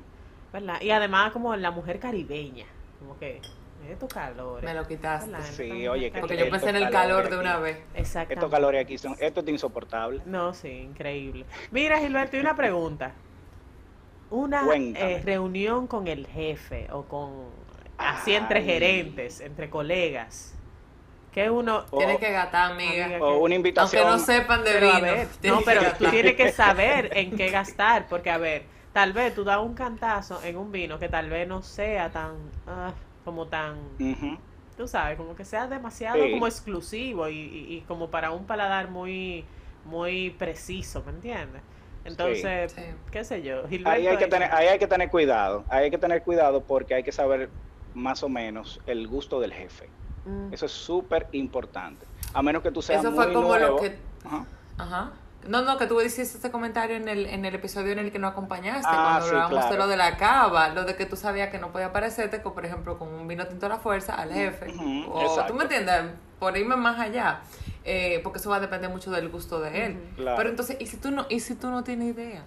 ¿Verdad? 0.53 0.81
Y 0.81 0.89
además 0.89 1.33
como 1.33 1.53
la 1.57 1.69
mujer 1.69 1.99
caribeña, 1.99 2.65
como 2.97 3.19
que... 3.19 3.41
Estos 3.89 4.13
calores. 4.13 4.63
Me 4.63 4.73
lo 4.73 4.85
quitaste. 4.85 5.41
Sí, 5.41 5.87
oye, 5.87 6.11
Porque 6.19 6.37
yo 6.37 6.49
pensé 6.49 6.69
en 6.69 6.75
el 6.75 6.89
calor 6.89 7.29
de 7.29 7.37
una 7.37 7.57
vez. 7.57 7.77
Exacto. 7.95 8.33
Estos 8.33 8.51
calores 8.51 8.83
aquí 8.83 8.97
son, 8.97 9.15
esto 9.19 9.39
es 9.39 9.47
insoportable. 9.47 10.21
No, 10.25 10.53
sí, 10.53 10.69
increíble. 10.69 11.45
Mira, 11.71 11.97
Gilberto, 11.99 12.37
y 12.37 12.41
una 12.41 12.55
pregunta. 12.55 13.13
Una 14.29 14.63
eh, 14.75 15.21
reunión 15.23 15.87
con 15.87 16.07
el 16.07 16.27
jefe 16.27 16.87
o 16.91 17.03
con 17.03 17.47
así 17.97 18.33
entre 18.33 18.61
gerentes, 18.63 19.39
entre 19.39 19.69
colegas 19.69 20.58
que 21.31 21.49
uno 21.49 21.85
tiene 21.85 22.17
que 22.17 22.31
gastar, 22.31 22.71
amiga. 22.71 23.17
O 23.21 23.39
una 23.39 23.55
invitación. 23.55 24.07
Aunque 24.07 24.17
no 24.17 24.25
sepan 24.25 24.63
de 24.63 24.79
vino. 24.79 25.55
no, 25.55 25.61
pero 25.63 25.81
tú 25.97 26.05
tienes 26.09 26.35
que 26.35 26.51
saber 26.51 27.11
en 27.13 27.35
qué 27.35 27.49
gastar, 27.49 28.07
porque 28.07 28.29
a 28.29 28.37
ver, 28.37 28.63
tal 28.93 29.13
vez 29.13 29.35
tú 29.35 29.43
das 29.43 29.59
un 29.59 29.73
cantazo 29.73 30.41
en 30.43 30.57
un 30.57 30.71
vino 30.71 30.99
que 30.99 31.09
tal 31.09 31.29
vez 31.29 31.47
no 31.47 31.61
sea 31.61 32.09
tan, 32.09 32.35
ah, 32.67 32.93
como 33.23 33.47
tan, 33.47 33.77
tú 34.75 34.87
sabes, 34.87 35.17
como 35.17 35.35
que 35.35 35.45
sea 35.45 35.67
demasiado 35.67 36.19
como 36.31 36.47
exclusivo 36.47 37.29
y, 37.29 37.83
como 37.87 38.09
para 38.09 38.31
un 38.31 38.45
paladar 38.45 38.89
muy, 38.89 39.45
muy 39.85 40.31
preciso, 40.31 41.03
¿me 41.05 41.11
entiendes? 41.11 41.61
Entonces, 42.05 42.75
qué 43.11 43.23
sé 43.23 43.43
yo. 43.43 43.65
ahí 43.85 44.07
hay, 44.07 44.17
que 44.17 44.27
tener, 44.27 44.51
ahí 44.53 44.67
hay 44.67 44.79
que 44.79 44.87
tener 44.87 45.09
cuidado, 45.09 45.63
ahí 45.69 45.85
hay 45.85 45.91
que 45.91 45.97
tener 45.97 46.23
cuidado 46.23 46.63
porque 46.63 46.95
hay 46.95 47.03
que 47.03 47.11
saber 47.11 47.49
más 47.93 48.23
o 48.23 48.29
menos 48.29 48.79
el 48.87 49.07
gusto 49.07 49.39
del 49.39 49.53
jefe. 49.53 49.89
Mm. 50.29 50.53
Eso 50.53 50.65
es 50.65 50.71
súper 50.71 51.27
importante. 51.31 52.05
A 52.33 52.41
menos 52.41 52.61
que 52.61 52.71
tú 52.71 52.81
seas 52.81 53.03
Eso 53.03 53.13
fue 53.13 53.33
como 53.33 53.57
lo 53.57 53.77
que... 53.77 53.97
Ajá. 54.77 55.11
No, 55.47 55.61
no, 55.61 55.77
que 55.77 55.87
tú 55.87 55.99
hiciste 56.01 56.37
ese 56.37 56.51
comentario 56.51 56.97
en 56.97 57.07
el, 57.07 57.25
en 57.25 57.45
el 57.45 57.55
episodio 57.55 57.93
en 57.93 57.99
el 57.99 58.11
que 58.11 58.19
nos 58.19 58.33
acompañaste, 58.33 58.87
ah, 58.89 59.19
cuando 59.21 59.25
hablábamos 59.27 59.69
de 59.69 59.77
lo 59.77 59.87
de 59.87 59.97
la 59.97 60.17
cava, 60.17 60.69
lo 60.69 60.83
de 60.83 60.95
que 60.95 61.05
tú 61.05 61.15
sabías 61.15 61.49
que 61.49 61.59
no 61.59 61.71
podía 61.71 61.93
parecerte, 61.93 62.39
por 62.39 62.65
ejemplo, 62.65 62.99
con 62.99 63.07
un 63.07 63.27
vino 63.27 63.47
tinto 63.47 63.65
a 63.67 63.69
la 63.69 63.77
fuerza 63.79 64.15
al 64.15 64.33
jefe. 64.33 64.73
o 65.07 65.45
tú 65.47 65.53
me 65.53 65.63
entiendes, 65.63 66.11
por 66.39 66.57
irme 66.57 66.75
más 66.75 66.99
allá. 66.99 67.41
Eh, 67.85 68.19
porque 68.23 68.39
eso 68.39 68.49
va 68.49 68.57
a 68.57 68.59
depender 68.59 68.89
mucho 68.89 69.09
del 69.09 69.29
gusto 69.29 69.59
de 69.61 69.85
él. 69.85 69.97
Pero 70.17 70.49
entonces, 70.49 70.77
¿y 70.79 70.85
si 70.85 70.97
tú 70.97 71.11
no, 71.11 71.25
y 71.29 71.39
si 71.39 71.55
tú 71.55 71.69
no 71.69 71.83
tienes 71.83 72.13
idea? 72.15 72.43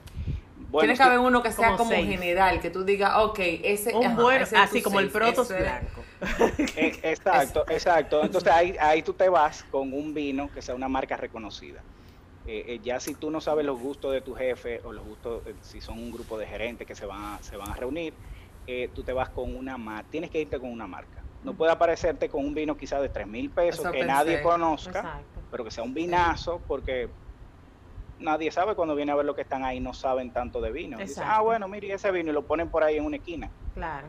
Tiene 0.78 0.96
que 0.96 1.02
haber 1.02 1.18
uno 1.18 1.42
que 1.42 1.52
sea 1.52 1.76
como, 1.76 1.90
general, 1.90 2.60
que 2.60 2.70
tú 2.70 2.84
digas, 2.84 3.14
ok, 3.16 3.38
ese, 3.40 3.94
un 3.94 4.16
buen, 4.16 4.42
así 4.42 4.82
como 4.82 5.00
el 5.00 5.10
proto 5.10 5.44
blanco. 5.44 6.01
Eh, 6.76 6.98
exacto, 7.02 7.64
exacto. 7.68 8.22
Entonces 8.24 8.52
ahí, 8.52 8.76
ahí 8.80 9.02
tú 9.02 9.12
te 9.12 9.28
vas 9.28 9.64
con 9.64 9.92
un 9.92 10.14
vino 10.14 10.50
que 10.52 10.62
sea 10.62 10.74
una 10.74 10.88
marca 10.88 11.16
reconocida. 11.16 11.82
Eh, 12.46 12.64
eh, 12.68 12.80
ya 12.82 12.98
si 12.98 13.14
tú 13.14 13.30
no 13.30 13.40
sabes 13.40 13.64
los 13.64 13.78
gustos 13.78 14.12
de 14.12 14.20
tu 14.20 14.34
jefe 14.34 14.80
o 14.84 14.92
los 14.92 15.04
gustos, 15.04 15.42
si 15.60 15.80
son 15.80 15.98
un 15.98 16.10
grupo 16.10 16.38
de 16.38 16.46
gerentes 16.46 16.86
que 16.86 16.94
se 16.94 17.06
van 17.06 17.22
a, 17.22 17.42
se 17.42 17.56
van 17.56 17.70
a 17.70 17.74
reunir, 17.74 18.14
tú 18.94 19.02
te 19.02 19.12
vas 19.12 19.28
con 19.30 19.54
una 19.54 19.76
marca, 19.76 20.08
tienes 20.10 20.30
que 20.30 20.40
irte 20.40 20.58
con 20.58 20.70
una 20.70 20.86
marca. 20.86 21.22
No 21.44 21.54
puede 21.54 21.72
aparecerte 21.72 22.28
con 22.28 22.44
un 22.44 22.54
vino 22.54 22.76
quizás 22.76 23.02
de 23.02 23.08
3 23.08 23.26
mil 23.26 23.50
pesos 23.50 23.90
que 23.90 24.04
nadie 24.04 24.40
conozca, 24.42 25.20
pero 25.50 25.64
que 25.64 25.70
sea 25.70 25.82
un 25.82 25.94
vinazo, 25.94 26.60
porque 26.68 27.08
nadie 28.20 28.50
sabe 28.50 28.74
cuando 28.74 28.94
viene 28.94 29.12
a 29.12 29.16
ver 29.16 29.26
lo 29.26 29.34
que 29.34 29.42
están 29.42 29.64
ahí, 29.64 29.80
no 29.80 29.92
saben 29.92 30.32
tanto 30.32 30.60
de 30.60 30.70
vino. 30.70 30.98
Dicen, 30.98 31.24
ah, 31.26 31.40
bueno, 31.40 31.68
mire 31.68 31.92
ese 31.92 32.10
vino 32.12 32.30
y 32.30 32.32
lo 32.32 32.42
ponen 32.42 32.70
por 32.70 32.84
ahí 32.84 32.96
en 32.96 33.04
una 33.04 33.16
esquina. 33.16 33.50
Claro. 33.74 34.08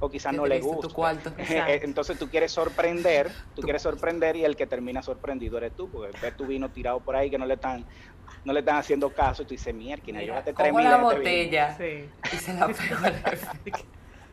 O 0.00 0.10
quizás 0.10 0.34
no 0.34 0.46
le 0.46 0.60
gusta. 0.60 0.88
Eh, 1.38 1.80
entonces 1.82 2.18
tú 2.18 2.28
quieres 2.28 2.52
sorprender, 2.52 3.30
tú 3.54 3.62
quieres 3.62 3.82
sorprender 3.82 4.36
y 4.36 4.44
el 4.44 4.56
que 4.56 4.66
termina 4.66 5.02
sorprendido 5.02 5.58
eres 5.58 5.74
tú, 5.76 5.90
porque 5.90 6.16
ves 6.20 6.36
tu 6.36 6.46
vino 6.46 6.70
tirado 6.70 7.00
por 7.00 7.16
ahí 7.16 7.30
que 7.30 7.38
no 7.38 7.46
le 7.46 7.54
están 7.54 7.86
no 8.44 8.52
le 8.52 8.60
están 8.60 8.76
haciendo 8.76 9.10
caso 9.10 9.42
y 9.42 9.46
tú 9.46 9.54
dices, 9.54 9.74
mierda, 9.74 10.02
llévate 10.04 10.52
tres 10.52 10.72
mil 10.72 10.84
la 10.84 10.90
este 10.92 11.02
botella 11.02 11.76
sí. 11.76 12.10
y 12.32 12.36
se 12.36 12.54
la 12.54 12.66
pegó 13.64 13.78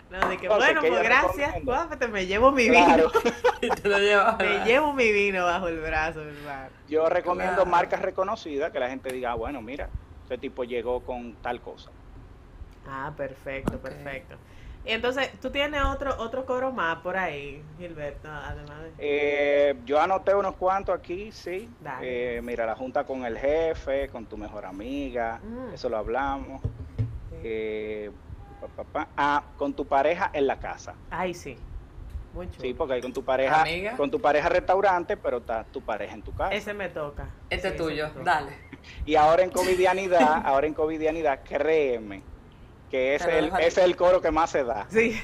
No, 0.09 0.29
de 0.29 0.37
que, 0.37 0.47
bueno, 0.49 0.81
pues 0.81 1.03
gracias, 1.03 1.55
me 2.09 2.25
llevo 2.25 2.51
mi 2.51 2.69
vino. 2.69 3.11
te 3.81 3.89
lo 3.89 3.97
me 4.37 4.65
llevo 4.65 4.93
mi 4.93 5.11
vino 5.11 5.45
bajo 5.45 5.67
el 5.69 5.79
brazo, 5.79 6.21
hermano. 6.21 6.69
Yo 6.87 7.07
recomiendo 7.07 7.65
marcas 7.65 8.01
reconocidas 8.01 8.71
que 8.71 8.79
la 8.79 8.89
gente 8.89 9.13
diga, 9.13 9.31
ah, 9.31 9.35
bueno, 9.35 9.61
mira, 9.61 9.89
este 10.23 10.37
tipo 10.37 10.63
llegó 10.63 11.01
con 11.05 11.35
tal 11.41 11.61
cosa. 11.61 11.91
Ah, 12.87 13.13
perfecto, 13.15 13.79
perfecto. 13.79 14.35
Y 14.85 14.91
entonces, 14.91 15.29
¿tú 15.39 15.51
tienes 15.51 15.83
otro 15.83 16.15
otro 16.17 16.45
coro 16.45 16.71
más 16.71 16.97
por 16.97 17.15
ahí, 17.15 17.63
Gilberto? 17.77 18.27
Además 18.29 18.77
eh, 18.97 19.75
yo 19.85 20.01
anoté 20.01 20.33
unos 20.33 20.55
cuantos 20.55 20.95
aquí, 20.95 21.31
sí. 21.31 21.69
Eh, 22.01 22.41
mira, 22.43 22.65
la 22.65 22.75
junta 22.75 23.03
con 23.03 23.23
el 23.25 23.37
jefe, 23.37 24.09
con 24.09 24.25
tu 24.25 24.37
mejor 24.37 24.65
amiga, 24.65 25.39
mm. 25.43 25.73
eso 25.73 25.87
lo 25.87 25.97
hablamos. 25.97 26.61
Eh, 27.43 28.11
Ah, 29.17 29.43
con 29.57 29.73
tu 29.73 29.85
pareja 29.85 30.29
en 30.33 30.47
la 30.47 30.59
casa. 30.59 30.93
Ay, 31.09 31.33
sí. 31.33 31.57
Sí, 32.59 32.73
porque 32.73 32.93
hay 32.93 33.01
con 33.01 33.11
tu 33.11 33.25
pareja, 33.25 33.65
con 33.97 34.09
tu 34.09 34.21
pareja 34.21 34.47
restaurante, 34.47 35.17
pero 35.17 35.37
está 35.39 35.65
tu 35.65 35.81
pareja 35.81 36.13
en 36.13 36.21
tu 36.21 36.33
casa. 36.33 36.53
Ese 36.53 36.73
me 36.73 36.87
toca. 36.87 37.27
Ese 37.49 37.69
es 37.69 37.75
tuyo, 37.75 38.09
dale. 38.23 38.71
Y 39.05 39.13
ahora 39.13 39.43
en 39.43 39.51
covidianidad, 39.51 40.41
ahora 40.43 40.65
en 40.65 40.73
covidianidad, 40.73 41.41
créeme, 41.43 42.23
que 42.91 43.15
es, 43.15 43.25
el, 43.25 43.51
es 43.59 43.77
el 43.77 43.95
coro 43.95 44.21
que 44.21 44.29
más 44.31 44.51
se 44.51 44.65
da. 44.65 44.85
Sí. 44.89 45.19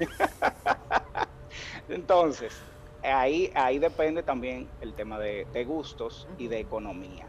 Entonces, 1.88 2.60
ahí, 3.02 3.52
ahí 3.54 3.78
depende 3.78 4.22
también 4.22 4.66
el 4.80 4.94
tema 4.94 5.18
de, 5.18 5.64
gustos 5.66 6.26
y 6.38 6.48
de 6.48 6.60
economía. 6.60 7.26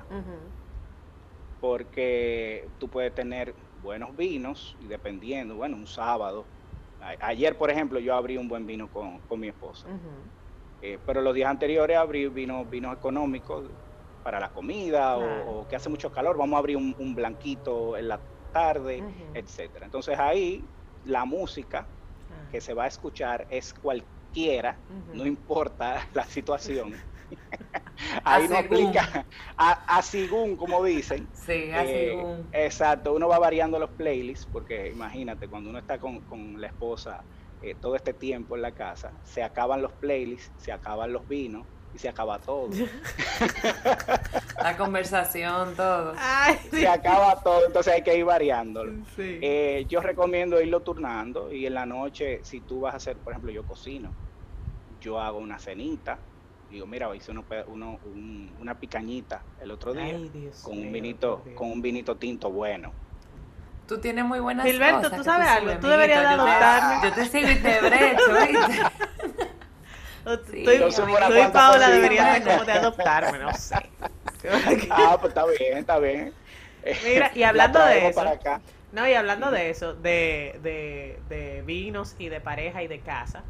Porque 1.59 2.67
tú 2.79 2.87
puedes 2.87 3.13
tener 3.13 3.53
buenos 3.83 4.15
vinos 4.15 4.77
y 4.81 4.87
dependiendo, 4.87 5.55
bueno, 5.55 5.75
un 5.75 5.87
sábado. 5.87 6.45
ayer, 7.19 7.57
por 7.57 7.69
ejemplo, 7.69 7.99
yo 7.99 8.15
abrí 8.15 8.37
un 8.37 8.47
buen 8.47 8.65
vino 8.65 8.87
con, 8.87 9.19
mi 9.39 9.49
esposa. 9.49 9.87
Eh, 10.81 10.97
pero 11.05 11.21
los 11.21 11.35
días 11.35 11.49
anteriores 11.49 11.97
abrí 11.97 12.29
vinos 12.29 12.69
vino 12.69 12.93
económicos 12.93 13.65
para 14.23 14.39
la 14.39 14.49
comida 14.49 15.17
o, 15.17 15.67
que 15.67 15.75
hace 15.75 15.89
mucho 15.89 16.11
calor, 16.11 16.37
vamos 16.37 16.55
a 16.55 16.59
abrir 16.59 16.77
un, 16.77 17.15
blanquito 17.15 17.97
en 17.97 18.07
la 18.07 18.19
tarde, 18.51 19.03
etcétera. 19.33 19.85
Entonces 19.85 20.17
ahí 20.17 20.63
la 21.05 21.25
música 21.25 21.85
ah. 21.85 22.49
que 22.51 22.61
se 22.61 22.73
va 22.73 22.85
a 22.85 22.87
escuchar 22.87 23.47
es 23.49 23.73
cualquiera, 23.73 24.77
no 25.13 25.25
importa 25.25 26.07
la 26.13 26.25
situación. 26.25 26.93
Ahí 28.23 28.47
no 28.47 28.57
aplica 28.57 29.25
a, 29.57 30.01
según, 30.01 30.55
como 30.55 30.83
dicen. 30.83 31.27
Sí, 31.33 31.69
a 31.71 31.85
eh, 31.85 32.43
Exacto, 32.53 33.13
uno 33.13 33.27
va 33.27 33.37
variando 33.37 33.77
los 33.77 33.89
playlists, 33.91 34.47
porque 34.51 34.89
imagínate, 34.89 35.47
cuando 35.47 35.69
uno 35.69 35.79
está 35.79 35.99
con, 35.99 36.59
la 36.59 36.67
esposa 36.67 37.23
eh, 37.61 37.75
todo 37.79 37.95
este 37.95 38.13
tiempo 38.13 38.55
en 38.55 38.61
la 38.61 38.71
casa, 38.71 39.11
se 39.23 39.43
acaban 39.43 39.81
los 39.81 39.91
playlists, 39.93 40.51
se 40.57 40.71
acaban 40.71 41.13
los 41.13 41.27
vinos, 41.27 41.67
y 41.93 41.97
se 41.97 42.07
acaba 42.09 42.39
todo. 42.39 42.69
La 44.63 44.77
conversación, 44.77 45.75
todo. 45.75 46.13
Ay, 46.17 46.57
se 46.69 46.87
acaba 46.87 47.41
todo, 47.41 47.65
entonces 47.65 47.93
hay 47.93 48.01
que 48.03 48.17
ir 48.17 48.25
variándolo. 48.25 49.03
sí. 49.15 49.39
Eh, 49.41 49.85
yo 49.87 50.01
recomiendo 50.01 50.59
irlo 50.61 50.81
turnando 50.81 51.51
y 51.51 51.65
en 51.65 51.73
la 51.73 51.85
noche, 51.85 52.39
si 52.43 52.59
tú 52.61 52.81
vas 52.81 52.93
a 52.93 52.97
hacer, 52.97 53.17
por 53.17 53.33
ejemplo, 53.33 53.51
yo 53.51 53.63
cocino, 53.63 54.11
yo 55.01 55.19
hago 55.19 55.37
una 55.39 55.59
cenita, 55.59 56.19
digo, 56.69 56.85
mira, 56.85 57.13
hice 57.15 57.31
uno, 57.31 57.45
uno- 57.67 57.99
un- 58.05 58.51
una 58.59 58.75
picañita 58.79 59.41
el 59.61 59.71
otro 59.71 59.93
día 59.93 60.03
Ay, 60.03 60.29
Dios 60.33 60.61
con 60.61 60.77
un 60.77 60.91
vinito, 60.91 61.41
Dios. 61.45 61.57
con 61.57 61.71
un 61.71 61.81
vinito 61.81 62.15
tinto 62.17 62.51
bueno. 62.51 62.91
Tú 63.87 63.97
tienes 63.99 64.23
muy 64.23 64.39
buenas 64.39 64.67
Gilberto, 64.67 65.01
cosas 65.03 65.17
tú 65.17 65.23
sabes 65.23 65.47
algo, 65.47 65.71
tú 65.79 65.87
deberías 65.87 66.21
de 66.21 66.27
amiguito. 66.27 66.45
Yo 66.45 66.59
te- 66.59 66.63
adoptarme. 66.65 67.09
Yo 67.09 67.15
te 67.15 67.25
sigo 67.25 67.49
y 67.49 67.55
te 67.55 67.81
brecho, 67.81 68.33
¿viste? 68.47 69.08
Sí, 70.49 70.57
tú 70.63 70.71
y- 70.71 70.77
yo 70.79 70.91
subo 70.91 71.15
tú 71.17 71.17
unas 71.17 71.31
y 71.33 71.33
cuantas 71.33 71.51
Paola 71.51 71.89
cositas. 71.89 71.91
deberían 71.91 72.31
de 72.31 72.43
como 72.43 72.65
de 72.65 72.71
adoptarme, 72.73 73.39
no 73.39 73.53
sé. 73.53 73.75
Ah, 74.89 75.17
pues 75.19 75.31
está 75.31 75.45
bien, 75.45 75.77
está 75.77 75.99
bien. 75.99 76.33
Mira, 76.99 77.31
y 77.35 77.43
La 77.51 77.71
hablando 77.71 77.79
de 77.85 78.09
eso, 78.09 78.15
para 78.15 78.31
acá. 78.31 78.61
No, 78.91 79.07
y 79.07 79.13
hablando 79.13 79.51
de 79.51 79.69
eso, 79.69 79.93
de, 79.95 80.59
de, 80.63 81.21
de 81.29 81.61
vinos 81.63 82.15
y 82.17 82.29
de 82.29 82.41
pareja 82.41 82.83
y 82.83 82.87
de 82.87 83.01
casa, 83.01 83.43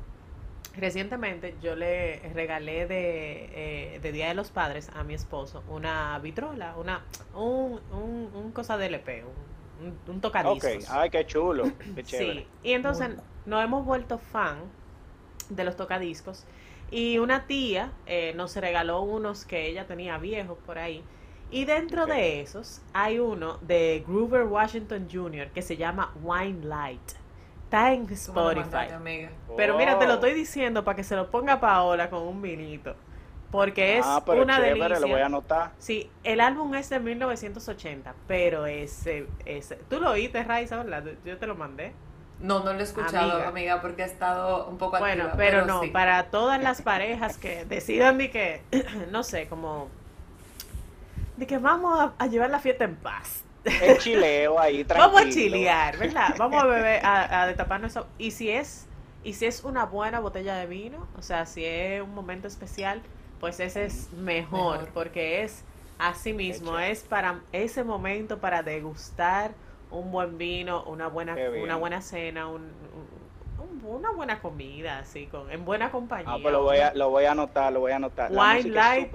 recientemente 0.76 1.58
yo 1.62 1.76
le 1.76 2.20
regalé 2.34 2.88
de, 2.88 3.96
eh, 3.96 4.00
de 4.02 4.12
Día 4.12 4.28
de 4.30 4.36
los 4.36 4.52
Padres 4.52 4.90
a 4.96 5.04
mi 5.04 5.14
esposo 5.16 5.64
una 5.68 6.20
vitrola, 6.20 6.76
una 6.78 7.06
un, 7.34 7.82
un, 7.92 8.32
un 8.34 8.52
cosa 8.52 8.78
de 8.78 8.88
LP, 8.88 9.24
un, 9.26 10.00
un, 10.08 10.22
tocadiscos. 10.22 10.90
ay, 10.90 11.10
qué 11.10 11.26
chulo, 11.26 11.78
qué 11.96 12.04
chévere. 12.04 12.44
Sí, 12.44 12.48
y 12.64 12.74
entonces 12.74 13.12
nos 13.46 13.64
hemos 13.64 13.86
vuelto 13.86 14.18
fan 14.18 14.60
de 15.50 15.64
los 15.64 15.76
tocadiscos. 15.76 16.46
Y 16.92 17.18
una 17.20 17.46
tía 17.46 17.92
eh, 18.06 18.34
nos 18.36 18.56
regaló 18.56 19.02
unos 19.02 19.46
que 19.46 19.68
ella 19.68 19.86
tenía 19.86 20.18
viejos 20.18 20.58
por 20.66 20.78
ahí. 20.80 21.04
Y 21.52 21.66
dentro 21.66 22.06
de 22.06 22.42
esos 22.42 22.82
hay 22.94 23.20
uno 23.20 23.58
de 23.62 24.04
Groover 24.08 24.44
Washington 24.44 25.08
Jr. 25.12 25.50
que 25.50 25.62
se 25.62 25.78
llama 25.78 26.14
Wine 26.24 26.66
Light. 26.66 27.02
Está 27.66 27.94
en 27.94 28.08
Spotify. 28.12 28.62
mandaste, 28.62 28.94
amiga. 28.94 29.30
Pero 29.56 29.78
mira, 29.78 29.98
te 30.00 30.06
lo 30.06 30.14
Oh. 30.14 30.16
estoy 30.16 30.34
diciendo 30.34 30.84
para 30.84 30.96
que 30.96 31.04
se 31.04 31.16
lo 31.16 31.30
ponga 31.30 31.60
Paola 31.60 32.10
con 32.10 32.24
un 32.24 32.42
vinito. 32.42 32.96
Porque 33.52 33.98
es 33.98 34.06
ah, 34.08 34.24
pero 34.26 34.44
una 34.44 34.58
chévere, 34.58 34.74
delicia. 34.74 35.00
lo 35.00 35.08
voy 35.08 35.22
a 35.22 35.26
anotar. 35.26 35.72
Sí, 35.80 36.10
el 36.24 36.40
álbum 36.40 36.76
es 36.76 36.90
de 36.90 37.00
1980, 37.00 38.14
pero 38.28 38.68
ese, 38.68 39.26
ese... 39.46 39.76
¿Tú 39.90 40.00
lo 40.00 40.12
oíste, 40.12 40.44
Raiza, 40.44 40.84
verdad? 40.84 41.04
Yo 41.26 41.38
te 41.40 41.48
lo 41.48 41.56
mandé. 41.56 41.94
No, 42.40 42.64
no 42.64 42.74
lo 42.74 42.80
he 42.80 42.84
escuchado, 42.84 43.32
Amiga. 43.34 43.48
amiga, 43.50 43.82
porque 43.82 44.04
he 44.04 44.06
estado 44.06 44.68
un 44.68 44.78
poco 44.78 44.98
Bueno, 44.98 45.24
activa, 45.26 45.38
pero, 45.38 45.66
no, 45.66 45.82
sí. 45.84 45.90
para 45.90 46.30
todas 46.32 46.62
las 46.62 46.82
parejas 46.82 47.38
que 47.38 47.66
decidan 47.66 48.18
de 48.18 48.32
que, 48.32 48.62
no 49.12 49.24
sé, 49.24 49.48
como 49.50 49.90
de 51.38 51.48
que 51.48 51.58
vamos 51.58 52.00
a, 52.00 52.14
a 52.18 52.28
llevar 52.28 52.50
la 52.50 52.60
fiesta 52.60 52.84
en 52.86 52.96
paz. 52.96 53.44
El 53.66 53.98
chileo 53.98 54.60
ahí, 54.60 54.84
tranquilo. 54.86 55.14
Vamos 55.14 55.22
a 55.22 55.30
chilear, 55.34 55.98
¿verdad? 55.98 56.36
Vamos 56.38 56.64
a 56.64 56.66
beber, 56.68 57.06
a, 57.06 57.42
a 57.44 57.48
destaparnos 57.48 57.92
eso. 57.92 58.08
Y 58.18 58.32
si 58.32 58.50
es, 58.50 58.88
y 59.24 59.34
si 59.34 59.46
es 59.46 59.64
una 59.64 59.86
buena 59.86 60.20
botella 60.22 60.56
de 60.56 60.66
vino, 60.66 61.08
o 61.18 61.22
sea, 61.22 61.46
si 61.46 61.66
es 61.66 62.02
un 62.02 62.14
momento 62.16 62.48
especial, 62.48 63.02
pues 63.40 63.60
ese 63.60 63.86
es 63.86 64.12
mejor, 64.14 64.80
Mejor. 64.80 64.90
porque 64.94 65.44
es 65.44 65.64
así 65.98 66.34
mismo, 66.34 66.80
es 66.80 67.04
para 67.04 67.42
ese 67.52 67.84
momento 67.84 68.40
para 68.40 68.64
degustar 68.64 69.52
un 69.92 70.12
buen 70.12 70.38
vino, 70.38 70.84
una 70.84 71.08
buena, 71.08 71.36
una 71.64 71.76
buena 71.78 72.02
cena, 72.02 72.48
un, 72.48 72.62
un- 72.64 73.30
una 73.84 74.12
buena 74.12 74.42
comida, 74.42 75.00
así, 75.00 75.26
con, 75.28 75.50
en 75.52 75.64
buena 75.66 75.90
compañía. 75.92 76.34
Ah, 76.34 76.38
pues 76.42 76.52
lo 76.52 76.64
voy 76.64 76.78
a, 76.78 76.94
lo 76.94 77.10
voy 77.10 77.26
a 77.26 77.32
anotar, 77.32 77.72
lo 77.74 77.80
voy 77.80 77.92
a 77.92 77.96
anotar. 77.98 78.30
Wine 78.32 78.70
Light. 78.70 79.12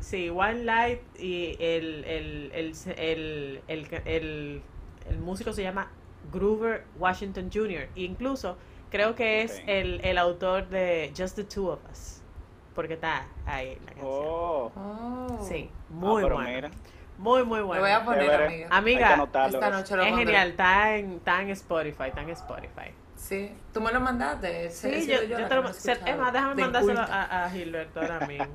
Sí, 0.00 0.30
One 0.30 0.64
Light 0.64 1.00
y 1.18 1.56
el, 1.60 2.04
el, 2.04 2.52
el, 2.54 2.72
el, 2.96 3.60
el, 3.68 3.88
el- 4.04 4.62
el 5.08 5.18
músico 5.18 5.52
se 5.52 5.62
llama 5.62 5.90
Groover 6.32 6.84
Washington 6.98 7.50
Jr. 7.52 7.88
E 7.94 8.02
incluso 8.02 8.56
creo 8.90 9.14
que 9.14 9.42
es 9.42 9.62
el, 9.66 10.00
el 10.04 10.18
autor 10.18 10.68
de 10.68 11.12
Just 11.16 11.36
the 11.36 11.44
Two 11.44 11.68
of 11.72 11.78
Us. 11.90 12.20
Porque 12.74 12.94
está 12.94 13.26
ahí 13.46 13.78
la 13.86 13.92
canción. 13.92 14.06
Oh, 14.06 14.72
Oh. 14.76 15.44
Sí, 15.48 15.70
ah, 15.72 15.82
muy 15.90 16.22
bueno. 16.24 16.68
Muy, 17.18 17.44
muy 17.44 17.60
Lo 17.60 17.66
bueno. 17.66 17.82
voy 17.82 17.90
a 17.90 18.04
poner, 18.04 18.22
Chévere. 18.22 18.44
amiga. 18.46 18.68
Amiga, 18.70 19.14
anotarlo. 19.14 19.58
Esta 19.58 19.70
noche 19.70 19.96
lo 19.96 20.02
Es 20.02 20.08
pondré. 20.08 20.26
genial, 20.26 20.48
está 20.50 20.96
en, 20.96 21.12
está 21.12 21.42
en 21.42 21.50
Spotify, 21.50 22.02
está 22.08 22.22
en 22.22 22.30
Spotify. 22.30 22.94
Sí, 23.14 23.50
tú 23.72 23.80
me 23.80 23.90
lo 23.92 24.00
mandaste. 24.00 24.68
Sí, 24.70 25.06
yo, 25.06 25.22
yo 25.24 25.48
te 25.48 25.54
lo 25.54 25.72
se- 25.72 25.92
escuchado. 25.92 26.12
Emma, 26.12 26.30
déjame 26.30 26.54
De 26.56 26.62
mandárselo 26.62 27.00
a, 27.00 27.44
a 27.46 27.50
Gilberto 27.50 28.00
ahora 28.00 28.20
mismo. 28.28 28.54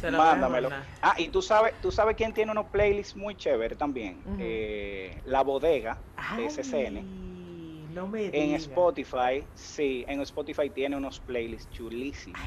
Se 0.00 0.10
lo 0.10 0.18
mándamelo. 0.18 0.70
Ah, 1.00 1.14
y 1.16 1.28
tú 1.28 1.40
sabes, 1.40 1.74
tú 1.80 1.92
sabes 1.92 2.16
quién 2.16 2.32
tiene 2.34 2.50
unos 2.50 2.66
playlists 2.66 3.14
muy 3.16 3.36
chéveres 3.36 3.78
también. 3.78 4.24
Eh, 4.40 5.20
la 5.24 5.42
bodega 5.42 6.02
de 6.36 6.46
SCN. 6.46 7.92
No 7.94 8.08
me 8.08 8.24
En 8.26 8.32
digas. 8.32 8.62
Spotify, 8.62 9.46
sí, 9.54 10.04
en 10.08 10.20
Spotify 10.22 10.70
tiene 10.70 10.96
unos 10.96 11.20
playlists 11.20 11.70
chulísimos. 11.70 12.40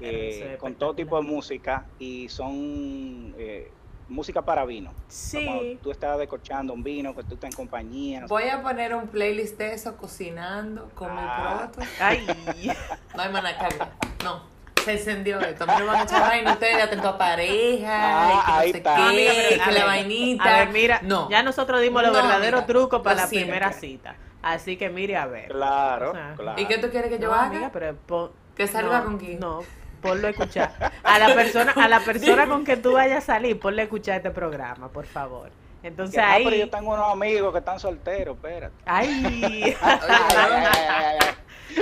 eh, 0.00 0.50
es 0.54 0.58
con 0.58 0.74
todo 0.74 0.94
tipo 0.94 1.16
de 1.16 1.22
música 1.22 1.88
y 1.96 2.28
son 2.28 3.34
eh, 3.38 3.72
música 4.08 4.42
para 4.42 4.64
vino. 4.64 4.90
Como 4.90 5.04
Sí. 5.08 5.78
tú 5.82 5.90
estás 5.90 6.18
decorchando 6.18 6.72
un 6.72 6.82
vino, 6.82 7.14
que 7.14 7.22
tú 7.24 7.34
estás 7.34 7.50
en 7.50 7.56
compañía. 7.56 8.20
no. 8.20 8.28
Voy 8.28 8.48
a 8.48 8.62
poner 8.62 8.94
un 8.94 9.08
playlist 9.08 9.58
de 9.58 9.72
eso 9.74 9.96
cocinando 9.96 10.90
con 10.94 11.08
Ah. 11.10 11.68
mi 11.72 11.76
proto. 11.76 11.90
Ay, 12.00 12.26
No 13.16 13.22
hay 13.22 13.32
manacarga. 13.32 13.90
No. 14.22 14.52
Se 14.84 14.92
encendió 14.92 15.40
esto. 15.40 15.64
A 15.64 15.66
mí 15.66 15.72
no 15.74 15.78
me 15.80 15.86
van 15.86 15.96
a 16.00 16.02
echar 16.02 16.20
vaina. 16.20 16.52
Ustedes 16.52 16.82
atento 16.82 17.08
a 17.08 17.16
pareja. 17.16 17.88
Ah, 17.88 18.32
y 18.36 18.44
que 18.44 18.52
ahí 18.52 18.66
no 18.68 18.72
sé 18.72 18.78
está. 18.78 18.96
qué. 18.96 19.02
Amiga, 19.02 19.32
pero, 19.48 19.64
que 19.64 19.72
la 19.78 19.84
vainita. 19.86 20.44
a 20.44 20.58
ver, 20.58 20.68
mira, 20.70 21.00
No. 21.02 21.30
ya 21.30 21.42
nosotros 21.42 21.80
dimos 21.80 22.02
los 22.02 22.12
No, 22.12 22.18
verdaderos 22.22 22.60
amiga, 22.60 22.66
trucos 22.66 23.00
para 23.00 23.16
la 23.22 23.26
siempre. 23.26 23.52
primera 23.52 23.72
cita. 23.72 24.16
Así 24.42 24.76
que 24.76 24.90
mire 24.90 25.16
a 25.16 25.24
ver. 25.24 25.48
Claro, 25.48 26.10
O 26.10 26.12
sea, 26.12 26.34
claro. 26.36 26.60
¿Y 26.60 26.66
qué 26.66 26.76
tú 26.76 26.90
quieres 26.90 27.10
que 27.10 27.18
yo 27.18 27.28
No, 27.28 27.34
haga? 27.34 27.46
amiga, 27.46 27.70
pero 27.72 27.96
pon- 28.06 28.30
Que 28.54 28.66
salga 28.66 28.98
no, 28.98 29.04
con 29.06 29.18
quién. 29.18 29.40
No, 29.40 29.60
ponlo 30.04 30.26
a 30.28 30.30
escuchar. 30.30 30.92
A 31.02 31.18
la 31.18 31.34
persona, 31.34 31.72
a 31.72 31.88
la 31.88 32.00
persona 32.00 32.46
con 32.46 32.64
que 32.64 32.76
tú 32.76 32.92
vayas 32.92 33.24
a 33.24 33.34
salir, 33.34 33.58
ponle 33.58 33.82
a 33.82 33.84
escuchar 33.84 34.16
este 34.18 34.30
programa, 34.30 34.88
por 34.88 35.06
favor. 35.06 35.50
Entonces 35.82 36.14
Que, 36.14 36.20
ah, 36.20 36.34
pero 36.38 36.56
yo 36.56 36.64
ahí. 36.64 36.70
tengo 36.70 36.92
unos 36.94 37.10
amigos 37.12 37.52
que 37.52 37.58
están 37.58 37.78
solteros, 37.80 38.36
espérate. 38.36 38.74
Ay, 38.86 39.76
ay, 39.82 39.98
ay, 40.08 41.18
ay. 41.20 41.28